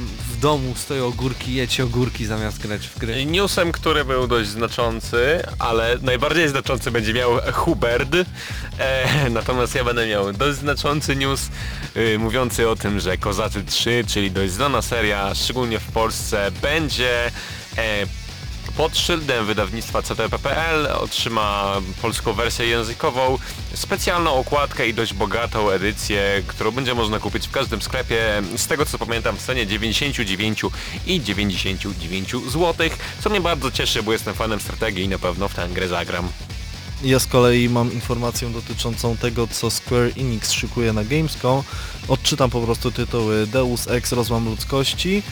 [0.44, 3.26] domu stoją ogórki, jecie ogórki zamiast grać w gry?
[3.26, 8.16] Newsem, który był dość znaczący, ale najbardziej znaczący będzie miał Hubert,
[8.80, 11.50] e, natomiast ja będę miał dość znaczący news
[11.98, 17.32] y, mówiący o tym, że Kozacy 3, czyli dość znana seria, szczególnie w Polsce, będzie
[17.78, 18.06] e,
[18.78, 23.38] pod szyldem wydawnictwa CTP.pl otrzyma polską wersję językową,
[23.74, 28.86] specjalną okładkę i dość bogatą edycję, którą będzie można kupić w każdym sklepie, z tego
[28.86, 30.62] co pamiętam w cenie 99
[31.06, 32.90] i 99 zł,
[33.24, 36.30] co mnie bardzo cieszy, bo jestem fanem strategii i na pewno w tę grę zagram.
[37.04, 41.64] Ja z kolei mam informację dotyczącą tego, co Square Enix szykuje na Gamescom.
[42.08, 43.48] Odczytam po prostu tytuły.
[43.48, 45.24] Deus Ex Rozłam Ludzkości,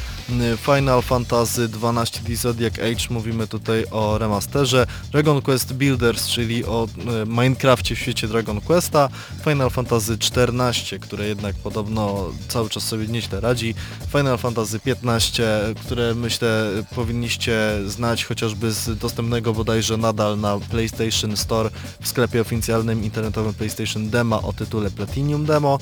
[0.66, 6.88] Final Fantasy XII The Zodiac Age, mówimy tutaj o remasterze, Dragon Quest Builders, czyli o
[7.24, 9.10] y, Minecrafcie w świecie Dragon Questa,
[9.44, 13.76] Final Fantasy XIV, które jednak podobno cały czas sobie nieźle radzi,
[14.12, 15.44] Final Fantasy XV,
[15.86, 17.54] które myślę powinniście
[17.88, 21.70] znać chociażby z dostępnego bodajże nadal na PlayStation Store
[22.02, 25.80] w sklepie oficjalnym internetowym PlayStation Demo o tytule Platinum Demo.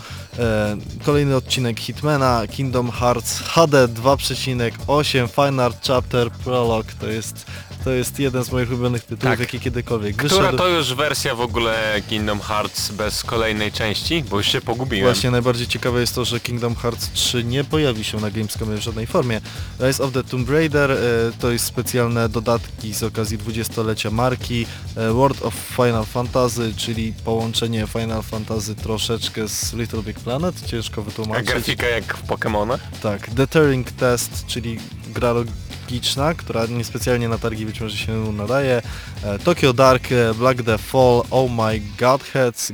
[1.05, 6.91] Kolejny odcinek Hitmana, Kingdom Hearts HD 2.8 Final Chapter Prologue.
[6.99, 7.45] To jest,
[7.83, 9.39] to jest jeden z moich ulubionych tytułów, Tak.
[9.39, 10.57] jaki kiedykolwiek Która wyszedł.
[10.57, 14.23] to już wersja w ogóle Kingdom Hearts bez kolejnej części?
[14.29, 15.05] Bo już się pogubiłem.
[15.05, 18.81] Właśnie najbardziej ciekawe jest to, że Kingdom Hearts 3 nie pojawi się na Gamescomie w
[18.81, 19.41] żadnej formie.
[19.79, 20.97] Rise of the Tomb Raider e,
[21.39, 24.65] to jest specjalne dodatki z okazji 20-lecia marki.
[24.97, 31.01] E, World of Final Fantasy, czyli połączenie Final Fantasy troszeczkę z Little Big Planet, ciężko
[31.01, 31.47] A wytłumaczyć.
[31.47, 32.77] grafika jak w Pokémonach?
[33.03, 34.79] Tak, Deterring Test, czyli
[35.13, 35.43] gra ro-
[35.89, 38.81] logiczna, która niespecjalnie na targi być może się nadaje.
[39.23, 42.71] E, Tokyo Dark, e, Black the Fall, Oh My Godheads,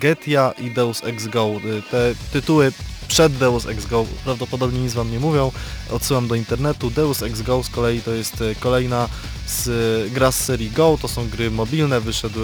[0.00, 1.50] Getia i Deus Ex Go.
[1.78, 2.72] E, Te tytuły
[3.08, 5.52] przed Deus Ex Go prawdopodobnie nic Wam nie mówią.
[5.90, 6.90] Odsyłam do internetu.
[6.90, 9.08] Deus Ex Go z kolei to jest kolejna
[9.46, 10.98] z, gra z serii Go.
[11.02, 12.00] To są gry mobilne.
[12.00, 12.40] Wyszedł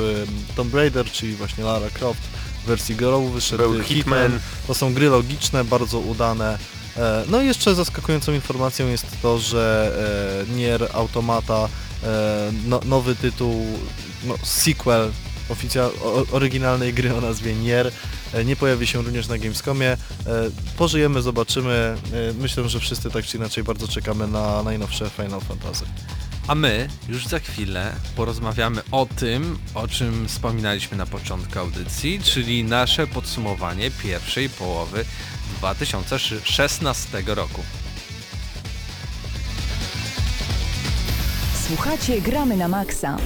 [0.57, 2.23] Tomb Raider, czyli właśnie Lara Croft.
[2.63, 4.39] W wersji Go wyszedł e, Hitman.
[4.67, 6.59] To są gry logiczne, bardzo udane.
[6.97, 9.93] E, No i jeszcze zaskakującą informacją jest to, że
[10.51, 11.69] e, Nier Automata,
[12.05, 13.67] e, no, nowy tytuł,
[14.25, 15.11] no, sequel
[16.33, 17.93] oryginalnej gry o nazwie Nier,
[18.45, 19.97] nie pojawi się również na Gamescomie.
[20.77, 21.97] Pożyjemy, zobaczymy.
[22.39, 25.85] Myślę, że wszyscy tak czy inaczej bardzo czekamy na najnowsze Final Fantasy.
[26.47, 32.65] A my już za chwilę porozmawiamy o tym, o czym wspominaliśmy na początku audycji, czyli
[32.65, 35.05] nasze podsumowanie pierwszej połowy
[35.53, 37.63] 2016 roku.
[41.69, 43.17] Słuchacie Gramy na Maxa.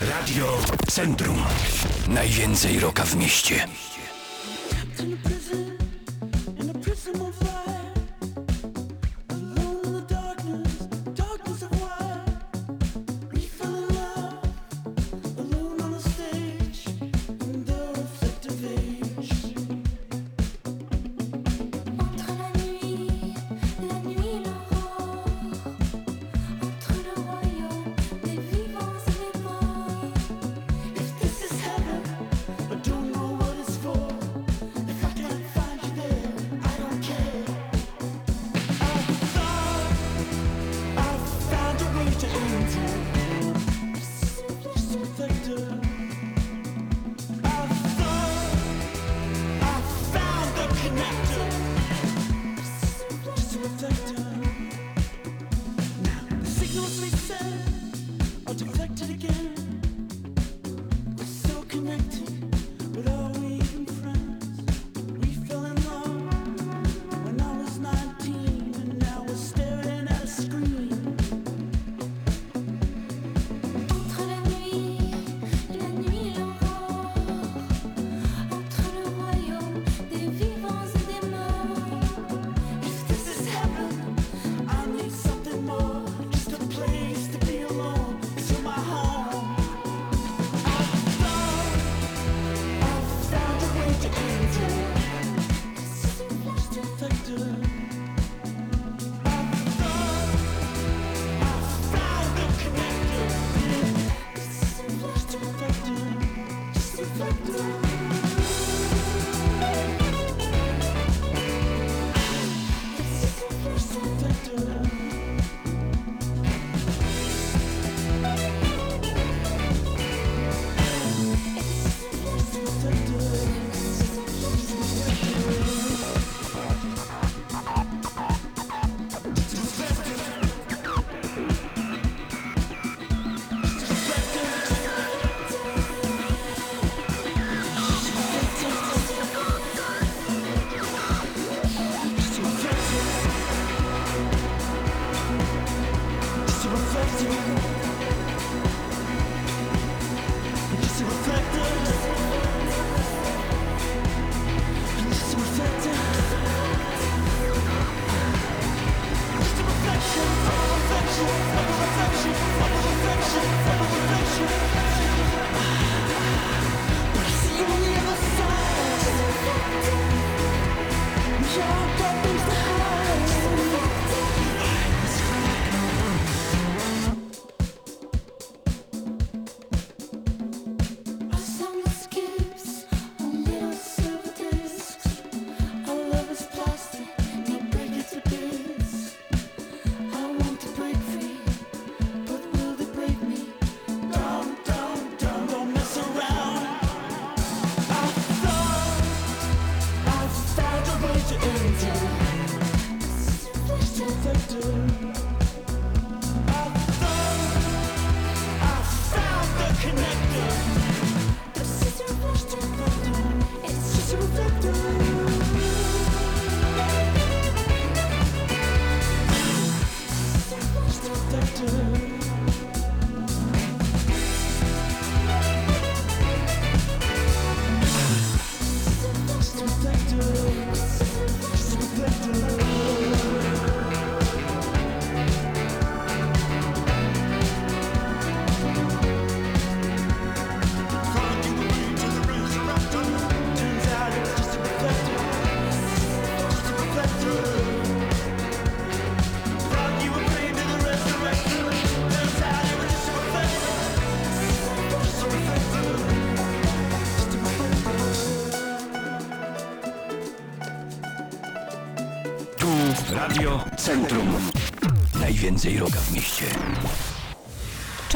[0.00, 0.58] Radio
[0.88, 1.42] Centrum.
[2.08, 3.68] Najwięcej roka w mieście.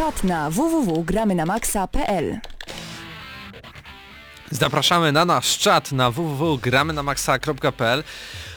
[0.00, 2.40] Czat na www.gramynamaxa.pl
[4.50, 8.04] Zapraszamy na nasz czat na www.gramynamaxa.pl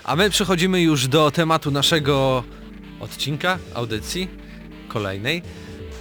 [0.04, 2.44] a my przechodzimy już do tematu naszego
[3.00, 4.30] odcinka, audycji
[4.88, 5.42] kolejnej,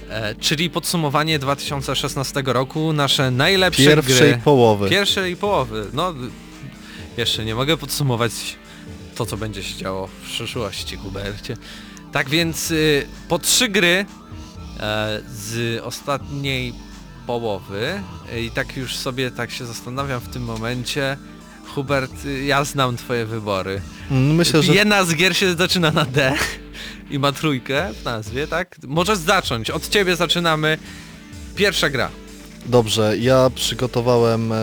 [0.08, 4.40] e, czyli podsumowanie 2016 roku, nasze najlepsze Pierwszej gry.
[4.44, 4.90] połowy.
[4.90, 5.86] Pierwszej połowy.
[5.92, 6.14] No,
[7.16, 8.32] jeszcze nie mogę podsumować
[9.14, 11.56] to, co będzie się działo w przyszłości, Hubercie.
[12.12, 14.06] Tak więc y, po trzy gry
[15.34, 16.74] z ostatniej
[17.26, 18.00] połowy
[18.34, 21.16] y, i tak już sobie tak się zastanawiam w tym momencie.
[21.74, 23.80] Hubert, y, ja znam twoje wybory.
[24.10, 26.34] Mm, Myślę, że Jedna z gier się zaczyna na D
[27.10, 28.76] i ma trójkę w nazwie, tak?
[28.86, 29.70] Możesz zacząć.
[29.70, 30.78] Od ciebie zaczynamy.
[31.56, 32.08] Pierwsza gra.
[32.66, 33.18] dobrze.
[33.18, 34.56] Ja przygotowałem e,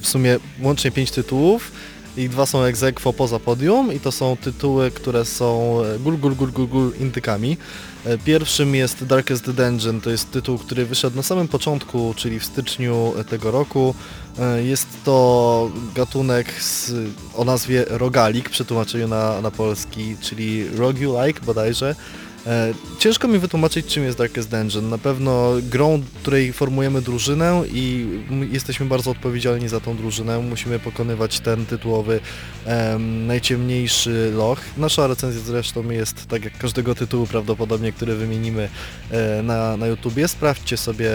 [0.00, 1.72] w sumie łącznie pięć tytułów
[2.16, 6.18] i dwa są ex aequo poza podium i to są tytuły, które są e, gul
[6.18, 7.56] gul gul gul gul intykami.
[8.04, 12.44] E, Pierwszym jest Darkest Dungeon, to jest tytuł, który wyszedł na samym początku, czyli w
[12.44, 13.94] styczniu tego roku.
[14.38, 16.92] E, Jest to gatunek z,
[17.34, 21.94] o nazwie rogalik, przetłumaczeniu na, na polski, czyli roguelike bodajże.
[22.46, 24.88] E, Ciężko mi wytłumaczyć, czym jest Darkest Dungeon.
[24.88, 28.06] Na pewno grą, której formujemy drużynę i
[28.52, 30.38] jesteśmy bardzo odpowiedzialni za tą drużynę.
[30.38, 32.20] Musimy pokonywać ten tytułowy
[32.64, 34.60] em, najciemniejszy loch.
[34.76, 38.68] Nasza recenzja zresztą jest, tak jak każdego tytułu prawdopodobnie, który wymienimy
[39.10, 40.28] e, na, na YouTubie.
[40.28, 41.10] Sprawdźcie sobie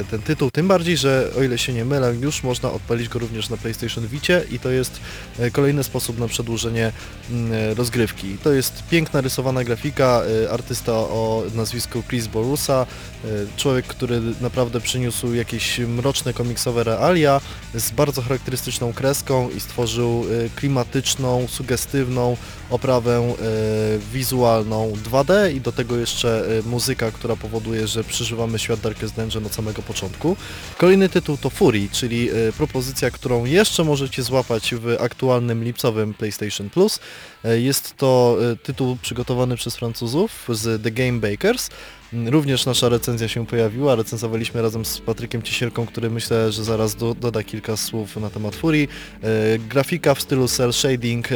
[0.00, 3.18] e, ten tytuł, tym bardziej, że o ile się nie mylę, już można odpalić go
[3.18, 5.00] również na PlayStation Vicie i to jest
[5.52, 6.92] kolejny sposób na przedłużenie
[7.30, 8.38] mm, rozgrywki.
[8.42, 12.86] To jest piękna rysowana grafika, e, artysta o nazwisku Chris Borusa,
[13.24, 17.40] e, człowiek, który naprawdę przyniósł jakieś mroczne komiksowe realia
[17.74, 22.36] z bardzo charakterystyczną kreską i stworzył e, klimatyczną, sugestywną
[22.70, 23.34] oprawę e,
[24.12, 29.54] wizualną 2D i do tego jeszcze muzyka, która powoduje, że przeżywamy świat Darkest Dungeon od
[29.54, 30.36] samego początku.
[30.78, 37.00] Kolejny tytuł to Fury, czyli propozycja, którą jeszcze możecie złapać w aktualnym lipcowym PlayStation Plus.
[37.46, 41.70] E, Jest to e, tytuł przygotowany przez Francuzów z The Game Bakers.
[42.12, 46.94] Mm, Również nasza recenzja się pojawiła, recenzowaliśmy razem z Patrykiem Ciesielką, który myślę, że zaraz
[46.94, 48.88] do, doda kilka słów na temat Fury.
[49.22, 51.34] E, grafika w stylu cel shading, e,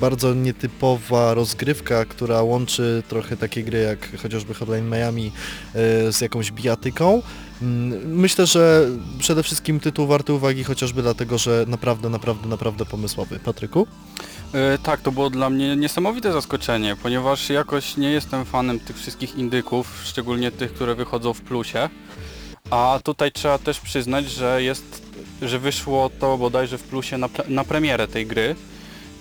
[0.00, 5.32] bardzo nietypowa rozgrywka, która łączy trochę takie gry jak chociażby Hotline Miami
[5.74, 7.22] e, z jakąś bijatyką.
[7.62, 8.88] Mm, Myślę, że
[9.18, 13.38] przede wszystkim tytuł warty uwagi chociażby dlatego, że naprawdę, naprawdę, naprawdę pomysłowy.
[13.38, 13.86] Patryku?
[14.54, 19.36] E, Tak, to było dla mnie niesamowite zaskoczenie, ponieważ jakoś nie jestem fanem tych wszystkich
[19.36, 21.88] indyków, szczególnie tych, które wychodzą w plusie.
[22.70, 25.02] A tutaj trzeba też przyznać, że jest,
[25.42, 28.56] że wyszło to bodajże w plusie na, na premierę tej gry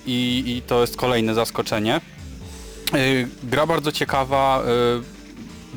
[0.05, 1.95] i, i to jest kolejne zaskoczenie.
[1.95, 2.97] E,
[3.43, 4.67] Gra bardzo ciekawa, e,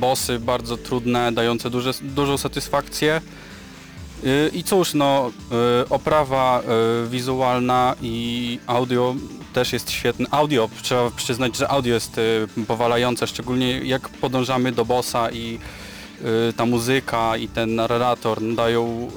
[0.00, 3.20] bossy bardzo trudne, dające duże, dużą satysfakcję.
[4.52, 5.30] I cóż, no,
[5.82, 6.62] y, oprawa
[7.04, 9.14] y, wizualna i audio
[9.52, 10.26] też jest świetne.
[10.30, 15.58] Audio, trzeba przyznać, że audio jest y, powalające, szczególnie jak podążamy do bossa i
[16.56, 19.10] ta muzyka i ten narrator dają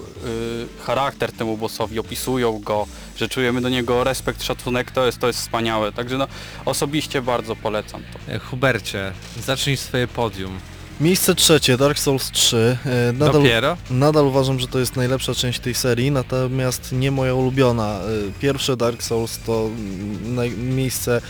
[0.85, 2.87] charakter temu bossowi, opisują go,
[3.17, 5.91] że czujemy do niego respekt, szacunek, to jest, to jest wspaniałe.
[5.91, 6.27] Także no,
[6.65, 8.39] osobiście bardzo polecam to.
[8.39, 10.59] Hubercie, zacznij swoje podium.
[11.01, 12.77] Miejsce trzecie, Dark Souls 3.
[12.85, 13.77] E, Nadal, Dopiero?
[13.89, 17.99] nadal uważam, że to jest najlepsza część tej serii, natomiast nie moja ulubiona.
[17.99, 18.01] E,
[18.39, 21.21] Pierwsze Dark Souls to mm, naj- miejsce,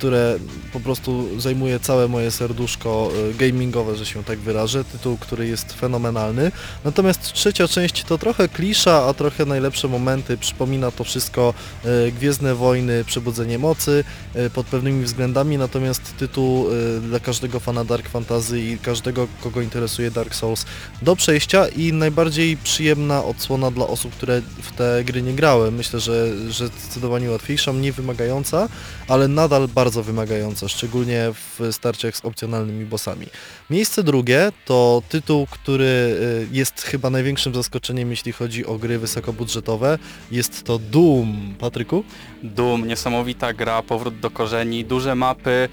[0.00, 0.38] które
[0.72, 4.84] po prostu zajmuje całe moje serduszko e, gamingowe, że się tak wyrażę.
[4.84, 6.52] Tytuł, który jest fenomenalny.
[6.84, 10.36] Natomiast trzecia część to trochę klisza, a trochę najlepsze momenty.
[10.36, 16.66] Przypomina to wszystko e, Gwiezdne Wojny, Przebudzenie Mocy e, pod pewnymi względami, natomiast tytuł
[17.02, 20.64] dla każdego fana Dark Fantasy i każdego, kogo interesuje Dark Souls
[21.02, 25.70] do przejścia i najbardziej przyjemna odsłona dla osób, które w te gry nie grały.
[25.70, 28.68] Myślę, że, że zdecydowanie łatwiejsza, mniej wymagająca,
[29.08, 33.26] ale nadal bardzo wymagająca, szczególnie w starciach z opcjonalnymi bossami.
[33.70, 39.98] Miejsce drugie to tytuł, który y, jest chyba największym zaskoczeniem, jeśli chodzi o gry wysokobudżetowe.
[40.30, 41.54] Jest to Doom.
[41.58, 42.04] Patryku?
[42.42, 45.68] Doom, niesamowita gra, powrót do korzeni, duże mapy,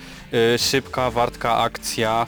[0.55, 2.27] y, szybka, wartka akcja.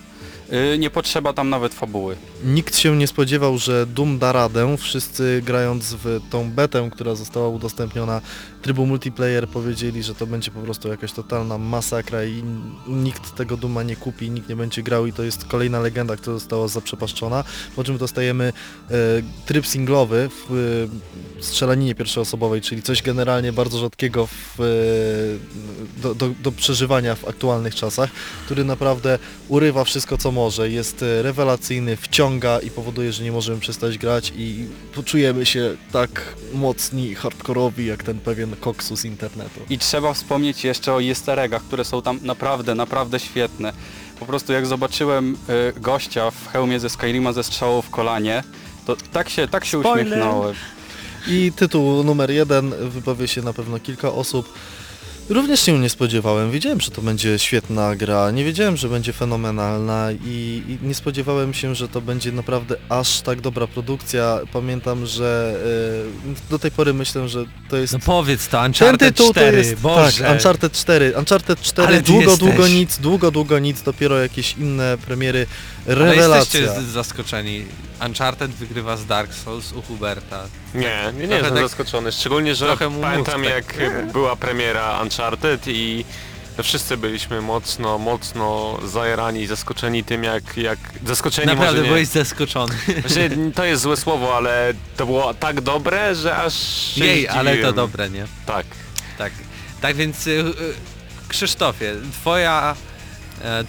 [0.53, 2.15] Y, nie potrzeba tam nawet fabuły.
[2.43, 4.77] Nikt się nie spodziewał, że Doom da radę.
[4.77, 8.21] Wszyscy grając w tą betę, która została udostępniona
[8.61, 12.43] trybu multiplayer powiedzieli, że to będzie po prostu jakaś totalna masakra i
[12.87, 16.33] nikt tego Duma nie kupi, nikt nie będzie grał i to jest kolejna legenda, która
[16.33, 17.43] została zaprzepaszczona.
[17.75, 18.53] Po czym dostajemy
[18.91, 18.93] e,
[19.45, 20.51] tryb singlowy w
[21.39, 27.27] e, strzelaninie pierwszoosobowej, czyli coś generalnie bardzo rzadkiego w, e, do, do, do przeżywania w
[27.27, 28.09] aktualnych czasach,
[28.45, 33.59] który naprawdę urywa wszystko co może, jest e, rewelacyjny, wciąga i powoduje, że nie możemy
[33.59, 34.65] przestać grać i
[34.95, 39.59] poczujemy się tak mocni, hardkorowi jak ten pewien koksu z internetu.
[39.69, 43.73] I trzeba wspomnieć jeszcze o easter eggach, które są tam naprawdę, naprawdę świetne.
[44.19, 45.37] Po prostu jak zobaczyłem
[45.77, 48.43] y, gościa w hełmie ze Skyrima ze strzałą w kolanie,
[48.85, 50.07] to tak się, tak się Spoiler!
[50.07, 50.55] uśmiechnąłem.
[51.27, 54.53] I tytuł numer jeden wypowie się na pewno kilka osób.
[55.29, 56.51] Również się nie spodziewałem.
[56.51, 58.31] Wiedziałem, że to będzie świetna gra.
[58.31, 63.21] Nie wiedziałem, że będzie fenomenalna i, i nie spodziewałem się, że to będzie naprawdę aż
[63.21, 64.39] tak dobra produkcja.
[64.53, 65.55] Pamiętam, że
[66.27, 69.51] e, do tej pory myślę, że to jest No powiedz to, ten Uncharted tytuł 4,
[69.51, 70.23] to jest Boże.
[70.23, 71.13] tak, Uncharted 4.
[71.19, 72.39] Uncharted 4 Ale ty długo, jesteś.
[72.39, 75.45] długo nic, długo, długo nic, dopiero jakieś inne premiery.
[75.85, 76.59] Ale Rewelacja.
[76.59, 77.65] jesteście z- zaskoczeni.
[78.05, 80.43] Uncharted wygrywa z Dark Souls u Huberta.
[80.75, 82.11] Nie, nie, nie jestem tak- zaskoczony.
[82.11, 83.75] Szczególnie, że trochę mu pamiętam mózg jak
[84.11, 86.05] była premiera Uncharted i
[86.63, 91.87] wszyscy byliśmy mocno, mocno zajarani, zaskoczeni tym jak, jak zaskoczeni Naprawdę może nie.
[91.89, 92.75] byłeś zaskoczony.
[93.05, 96.53] Że to jest złe słowo, ale to było tak dobre, że aż
[96.95, 97.75] się Jej, ale to zdziwiłem.
[97.75, 98.25] dobre, nie?
[98.45, 98.65] Tak.
[99.17, 99.31] Tak.
[99.81, 100.53] Tak więc y, y,
[101.27, 102.75] Krzysztofie, twoja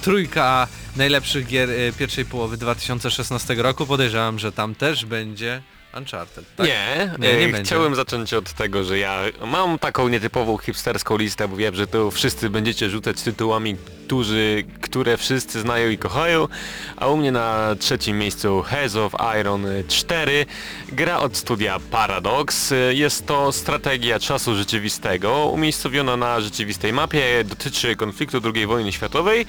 [0.03, 5.63] trójka najlepszych gier y, pierwszej połowy 2016 roku, podejrzewam, że tam też będzie
[5.99, 6.45] Uncharted.
[6.57, 6.67] Tak?
[6.67, 11.49] Nie, Nie, nie e, chciałem zacząć od tego, że ja mam taką nietypową hipsterską listę,
[11.49, 13.77] bo wiem, że tu wszyscy będziecie rzucać tytułami,
[14.07, 16.49] którzy, które wszyscy znają i kochają,
[16.97, 20.47] a u mnie na trzecim miejscu Heads of Iron 4,
[20.93, 22.75] gra od studia Paradox.
[22.91, 29.47] Jest to strategia czasu rzeczywistego, umiejscowiona na rzeczywistej mapie, dotyczy konfliktu II wojny światowej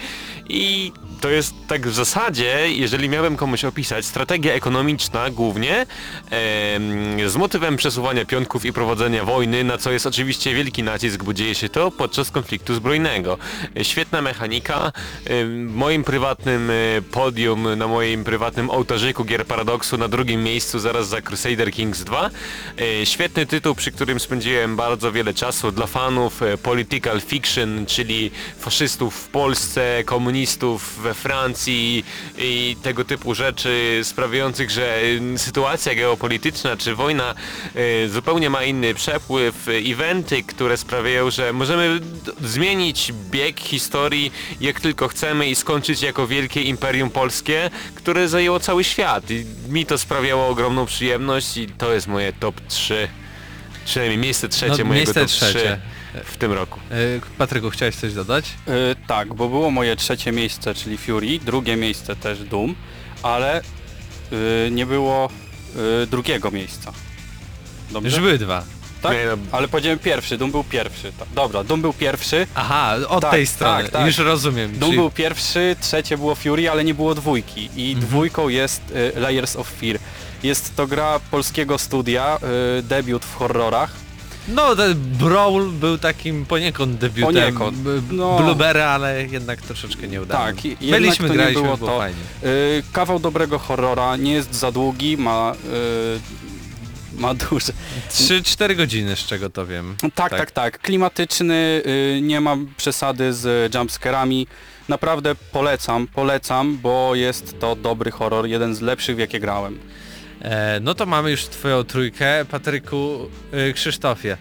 [0.50, 5.86] i to jest tak w zasadzie, jeżeli miałem komuś opisać, strategia ekonomiczna głównie,
[7.28, 11.56] z motywem przesuwania pionków i prowadzenia wojny, na co jest oczywiście wielki nacisk, bo dzieje
[11.56, 13.38] się to podczas konfliktu zbrojnego.
[13.82, 14.92] Świetna mechanika,
[15.26, 21.08] w moim prywatnym e, podium, na moim prywatnym ołtarzyku gier Paradoxu na drugim miejscu zaraz
[21.08, 22.30] za Crusader Kings 2.
[23.02, 28.32] E, Świetny tytuł, przy którym spędziłem bardzo wiele czasu dla fanów e, political fiction, czyli
[28.60, 32.06] faszystów w Polsce, komunistów we Francji
[32.38, 35.02] i tego typu rzeczy sprawiających, że
[35.38, 36.21] sytuacja geopolityczna
[36.78, 37.36] czy wojna
[37.76, 42.00] y, zupełnie ma inny przepływ, eventy, które sprawiają, że możemy
[42.44, 48.84] zmienić bieg historii jak tylko chcemy i skończyć jako wielkie imperium polskie, które zajęło cały
[48.84, 49.32] świat.
[49.32, 53.08] I mi to sprawiało ogromną przyjemność i to jest moje top 3.
[53.86, 55.60] Przynajmniej miejsce trzecie No, mojego miejsce top trzecie.
[55.60, 56.80] 3 w tym roku.
[56.92, 58.46] Y, Patryku, chciałeś coś dodać?
[58.46, 62.76] Y, tak, bo było moje trzecie miejsce, czyli Fury, drugie miejsce też Doom,
[63.24, 65.30] ale y, nie było
[66.04, 66.92] y, drugiego miejsca.
[67.92, 68.10] Dobrze?
[68.10, 68.64] Już były dwa.
[69.02, 69.14] Tak?
[69.14, 71.12] Nie, no, Ale powiedziałem pierwszy, Doom był pierwszy.
[71.20, 73.84] Ta- Dobra, Doom był pierwszy, Aha, od Tak, tej strony.
[73.84, 74.06] tak, tak.
[74.06, 74.72] Już rozumiem.
[74.72, 77.70] Doom Czyli- był pierwszy, trzecie było Fury, ale nie było dwójki.
[77.76, 78.08] I Mhm.
[78.08, 78.82] dwójką jest
[79.16, 80.00] y, Layers of Fear.
[80.44, 82.40] Jest to gra polskiego studia,
[82.80, 83.92] y, debiut w horrorach.
[84.48, 87.78] No, ten Brawl był takim poniekąd debiutem Poniekąd,
[88.12, 88.38] no.
[88.38, 90.46] Blueberry, ale jednak troszeczkę nieudany.
[90.46, 91.98] Tak, i- jednak Byliśmy, to nie graliśmy, było było, to.
[91.98, 92.20] fajnie.
[92.44, 95.54] Y, kawał dobrego horrora, nie jest za długi, ma,
[97.16, 97.74] y, ma duże...
[98.12, 99.96] 3-4 godziny, z czego to wiem.
[100.16, 100.80] Tak, tak, tak.
[100.80, 104.48] Klimatyczny, y, nie ma przesady z jumpscarami.
[104.90, 109.80] Naprawdę polecam, polecam, bo jest to dobry horror, jeden z lepszych w jakie grałem.
[110.42, 112.46] E, no to mamy już twoją trójkę.
[112.46, 113.30] Patryku,
[113.70, 114.38] y, Krzysztofie,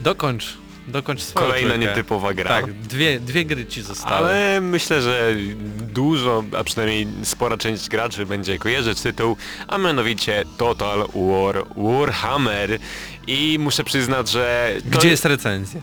[0.00, 0.44] dokończ,
[0.88, 1.90] dokończ swoją kolejna trójkę.
[1.90, 2.48] nietypowa gra.
[2.48, 4.16] Tak, dwie, dwie gry ci zostały.
[4.28, 5.34] Ale myślę, że
[5.80, 9.36] dużo, a przynajmniej spora część graczy będzie kojarzyć tytuł,
[9.68, 12.78] a mianowicie Total War Warhammer.
[13.26, 14.74] I muszę przyznać, że...
[14.92, 15.80] to- Gdzie jest recenzja?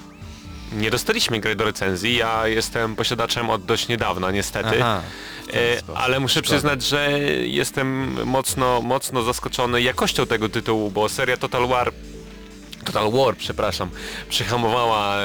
[0.72, 4.84] Nie dostaliśmy gry do recenzji, ja jestem posiadaczem od dość niedawna niestety.
[4.84, 5.02] Aha.
[5.54, 6.48] E, ale muszę Szkoda.
[6.48, 11.92] przyznać, że jestem mocno, mocno zaskoczony jakością tego tytułu, bo seria Total War
[12.86, 13.90] Total War, przepraszam,
[14.30, 15.22] przyhamowała e,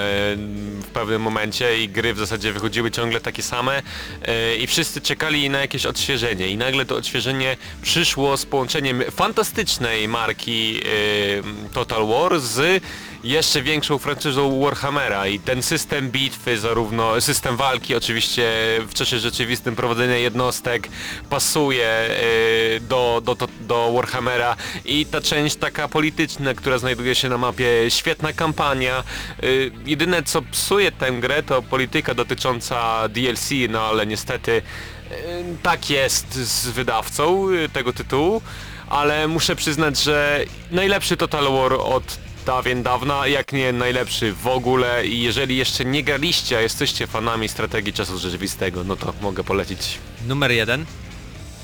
[0.82, 3.82] w pewnym momencie i gry w zasadzie wychodziły ciągle takie same
[4.22, 10.08] e, i wszyscy czekali na jakieś odświeżenie i nagle to odświeżenie przyszło z połączeniem fantastycznej
[10.08, 12.82] marki e, Total War z
[13.26, 18.52] jeszcze większą franczyzą Warhammera i ten system bitwy, zarówno system walki oczywiście
[18.88, 20.88] w czasie rzeczywistym prowadzenia jednostek
[21.30, 27.28] pasuje e, do, do, do, do Warhammera i ta część taka polityczna, która znajduje się
[27.28, 28.98] na mapie, świetna kampania.
[28.98, 29.46] E,
[29.86, 34.62] jedyne co psuje tę grę to polityka dotycząca DLC, no ale niestety
[35.10, 35.14] e,
[35.62, 38.42] tak jest z wydawcą tego tytułu,
[38.88, 45.06] ale muszę przyznać, że najlepszy Total War od dawien dawna, jak nie najlepszy w ogóle
[45.06, 49.98] i jeżeli jeszcze nie graliście, a jesteście fanami strategii czasu rzeczywistego, no to mogę polecić
[50.26, 50.84] Numer jeden.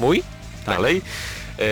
[0.01, 0.22] mój
[0.66, 1.03] dalej.
[1.59, 1.62] E,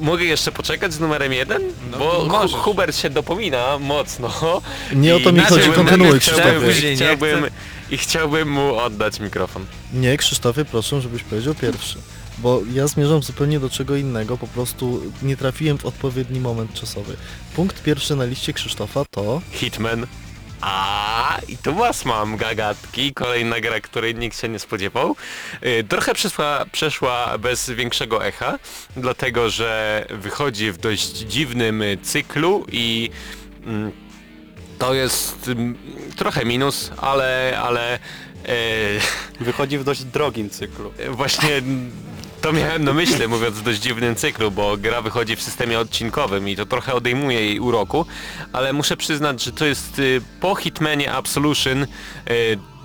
[0.00, 1.62] mogę jeszcze poczekać z numerem jeden?
[1.90, 2.56] No, Bo możesz.
[2.60, 4.30] Hubert się dopomina mocno.
[4.94, 6.96] Nie o to mi chodzi, kontynuuj chciałbym, Krzysztofie.
[6.96, 7.44] Chciałbym.
[7.90, 9.66] I chciałbym mu oddać mikrofon.
[9.92, 11.98] Nie, Krzysztofie, proszę, żebyś powiedział pierwszy.
[12.38, 17.16] Bo ja zmierzam zupełnie do czego innego, po prostu nie trafiłem w odpowiedni moment czasowy.
[17.56, 19.40] Punkt pierwszy na liście Krzysztofa to...
[19.50, 20.06] Hitman.
[20.60, 25.16] A i tu was mam gagatki, kolejna gra, której nikt się nie spodziewał.
[25.66, 28.58] Y, Trochę przeszła, przeszła bez większego echa,
[28.96, 33.10] dlatego że wychodzi w dość dziwnym cyklu i
[33.66, 33.92] mm,
[34.78, 35.78] to jest mm,
[36.16, 37.98] trochę minus, ale, ale e,
[39.40, 40.92] Wychodzi w dość drogim cyklu.
[41.10, 41.62] Właśnie
[42.44, 46.48] to miałem na myśli, mówiąc w dość dziwnym cyklu, bo gra wychodzi w systemie odcinkowym
[46.48, 48.06] i to trochę odejmuje jej uroku,
[48.52, 51.86] ale muszę przyznać, że to jest y, po Hitmanie Absolution y,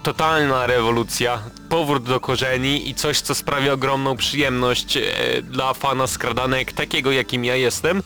[0.04, 5.02] totalna rewolucja, powrót do korzeni i coś, co sprawia ogromną przyjemność y,
[5.44, 8.04] dla fana skradanek, takiego jakim ja jestem.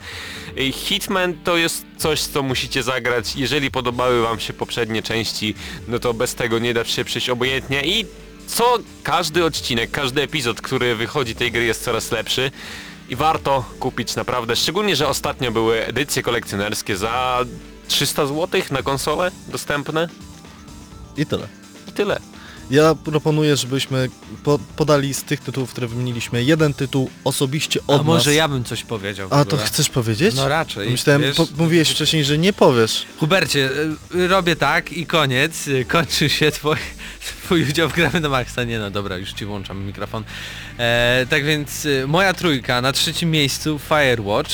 [0.71, 3.35] Hitman to jest coś, co musicie zagrać.
[3.35, 5.55] Jeżeli podobały wam się poprzednie części,
[5.87, 8.05] no to bez tego nie da się przyjść obojętnie i
[8.47, 12.51] co każdy odcinek, każdy epizod, który wychodzi tej gry jest coraz lepszy
[13.09, 17.45] i warto kupić naprawdę, szczególnie, że ostatnio były edycje kolekcjonerskie za
[17.87, 20.09] 300 zł na konsolę dostępne
[21.17, 21.47] I tyle.
[21.87, 22.32] i tyle.
[22.73, 24.09] Ja proponuję, żebyśmy
[24.43, 28.37] po podali z tych tytułów, które wymieniliśmy, jeden tytuł osobiście od A może nas.
[28.37, 29.29] ja bym coś powiedział.
[29.29, 29.67] w A to ogóle.
[29.67, 30.35] chcesz powiedzieć?
[30.35, 30.89] No raczej.
[30.89, 31.37] Myślałem, wiesz.
[31.37, 33.05] po, mówiłeś wcześniej, że nie powiesz.
[33.19, 33.69] Hubercie,
[34.15, 35.67] y, robię tak i koniec.
[35.67, 36.75] Y, Kończy się twój,
[37.43, 38.63] twój udział w gramy na maksa.
[38.63, 40.23] Nie no, dobra, już ci włączam mikrofon.
[40.77, 44.51] E, tak więc y, moja trójka na trzecim miejscu Firewatch.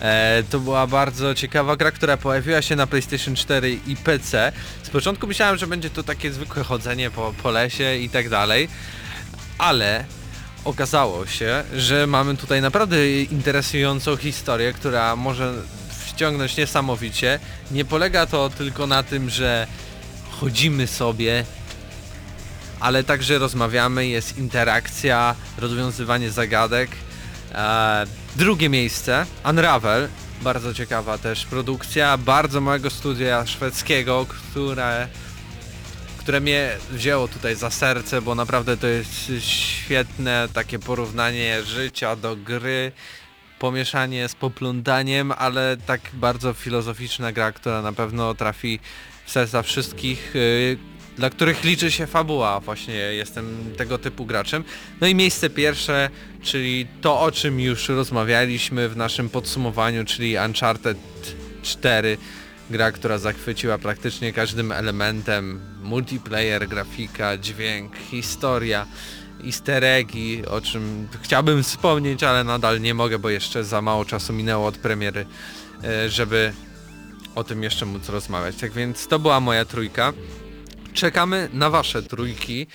[0.00, 4.52] E, to była bardzo ciekawa gra, która pojawiła się na PlayStation 4 i PC.
[4.82, 8.68] Z początku myślałem, że będzie to takie zwykłe chodzenie po, po lesie i tak dalej,
[9.58, 10.04] ale
[10.64, 15.54] okazało się, że mamy tutaj naprawdę interesującą historię, która może
[16.06, 17.38] wciągnąć niesamowicie.
[17.70, 19.66] Nie polega to tylko na tym, że
[20.30, 21.44] chodzimy sobie,
[22.80, 26.90] ale także rozmawiamy, jest interakcja, rozwiązywanie zagadek.
[27.54, 30.08] E, drugie miejsce, Unravel,
[30.42, 35.08] bardzo ciekawa też produkcja, bardzo małego studia szwedzkiego, które,
[36.18, 42.36] które mnie wzięło tutaj za serce, bo naprawdę to jest świetne takie porównanie życia do
[42.36, 42.92] gry,
[43.58, 48.80] pomieszanie z poplądaniem, ale tak bardzo filozoficzna gra, która na pewno trafi
[49.26, 50.78] w serca wszystkich, yy,
[51.16, 52.60] dla których liczy się fabuła.
[52.60, 54.64] Właśnie jestem tego typu graczem.
[55.00, 56.10] No i miejsce pierwsze,
[56.42, 60.98] czyli to o czym już rozmawialiśmy w naszym podsumowaniu, czyli Uncharted
[61.62, 62.18] 4.
[62.70, 65.60] Gra, która zachwyciła praktycznie każdym elementem.
[65.82, 68.86] Multiplayer, grafika, dźwięk, historia
[69.44, 74.32] easter eggi, o czym chciałbym wspomnieć, ale nadal nie mogę, bo jeszcze za mało czasu
[74.32, 75.26] minęło od premiery,
[75.84, 76.52] e, żeby
[77.34, 78.56] o tym jeszcze móc rozmawiać.
[78.56, 80.12] Tak więc to była moja trójka.
[80.96, 82.66] Czekamy na wasze trójki.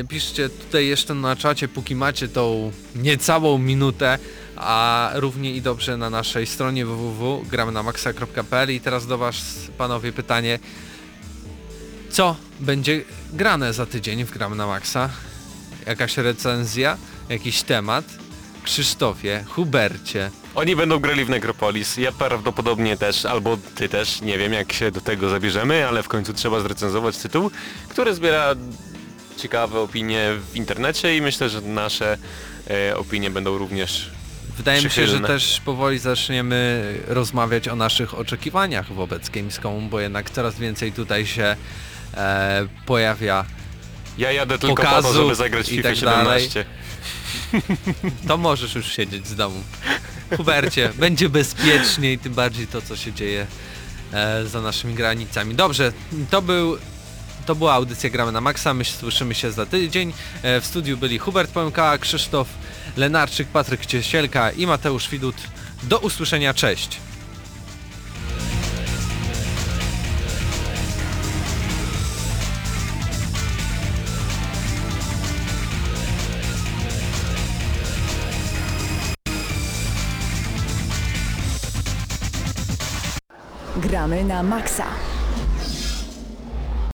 [0.00, 4.18] E, Piszcie tutaj jeszcze na czacie, póki macie tą niecałą minutę,
[4.56, 9.36] a równie i dobrze na naszej stronie www.gramnamaxa.pl i teraz do was
[9.78, 10.58] panowie pytanie,
[12.10, 15.10] co będzie grane za tydzień w Gram na Maxa?
[15.86, 16.96] Jakaś recenzja?
[17.28, 18.04] Jakiś temat?
[18.62, 24.52] Krzysztofie, Hubercie, Oni będą grali w Necropolis, ja prawdopodobnie też, albo ty też, nie wiem
[24.52, 27.50] jak się do tego zabierzemy, ale w końcu trzeba zrecenzować tytuł,
[27.88, 28.54] który zbiera
[29.36, 32.18] ciekawe opinie w internecie i myślę, że nasze
[32.70, 34.10] e, opinie będą również
[34.56, 40.30] Wydaje mi się, że też powoli zaczniemy rozmawiać o naszych oczekiwaniach wobec Gamescomu, bo jednak
[40.30, 41.56] coraz więcej tutaj się
[42.14, 43.44] e, pojawia.
[44.18, 46.64] Ja jadę tylko po to, Pokazów żeby zagrać i FIFA tak 17.
[48.28, 49.62] To możesz już siedzieć z domu.
[50.36, 53.46] Hubercie, będzie bezpieczniej, tym bardziej to, co się dzieje
[54.12, 55.54] e, za naszymi granicami.
[55.54, 55.92] Dobrze,
[56.30, 56.78] to był...
[57.46, 60.12] To była audycja Gramy na Maxa, my słyszymy się za tydzień.
[60.42, 62.48] E, w studiu byli Hubert Pęka, Krzysztof
[62.96, 65.36] Lenarczyk, Patryk Ciesielka i Mateusz Widut.
[65.82, 67.07] Do usłyszenia, cześć!
[83.98, 85.17] Gramy na maksa.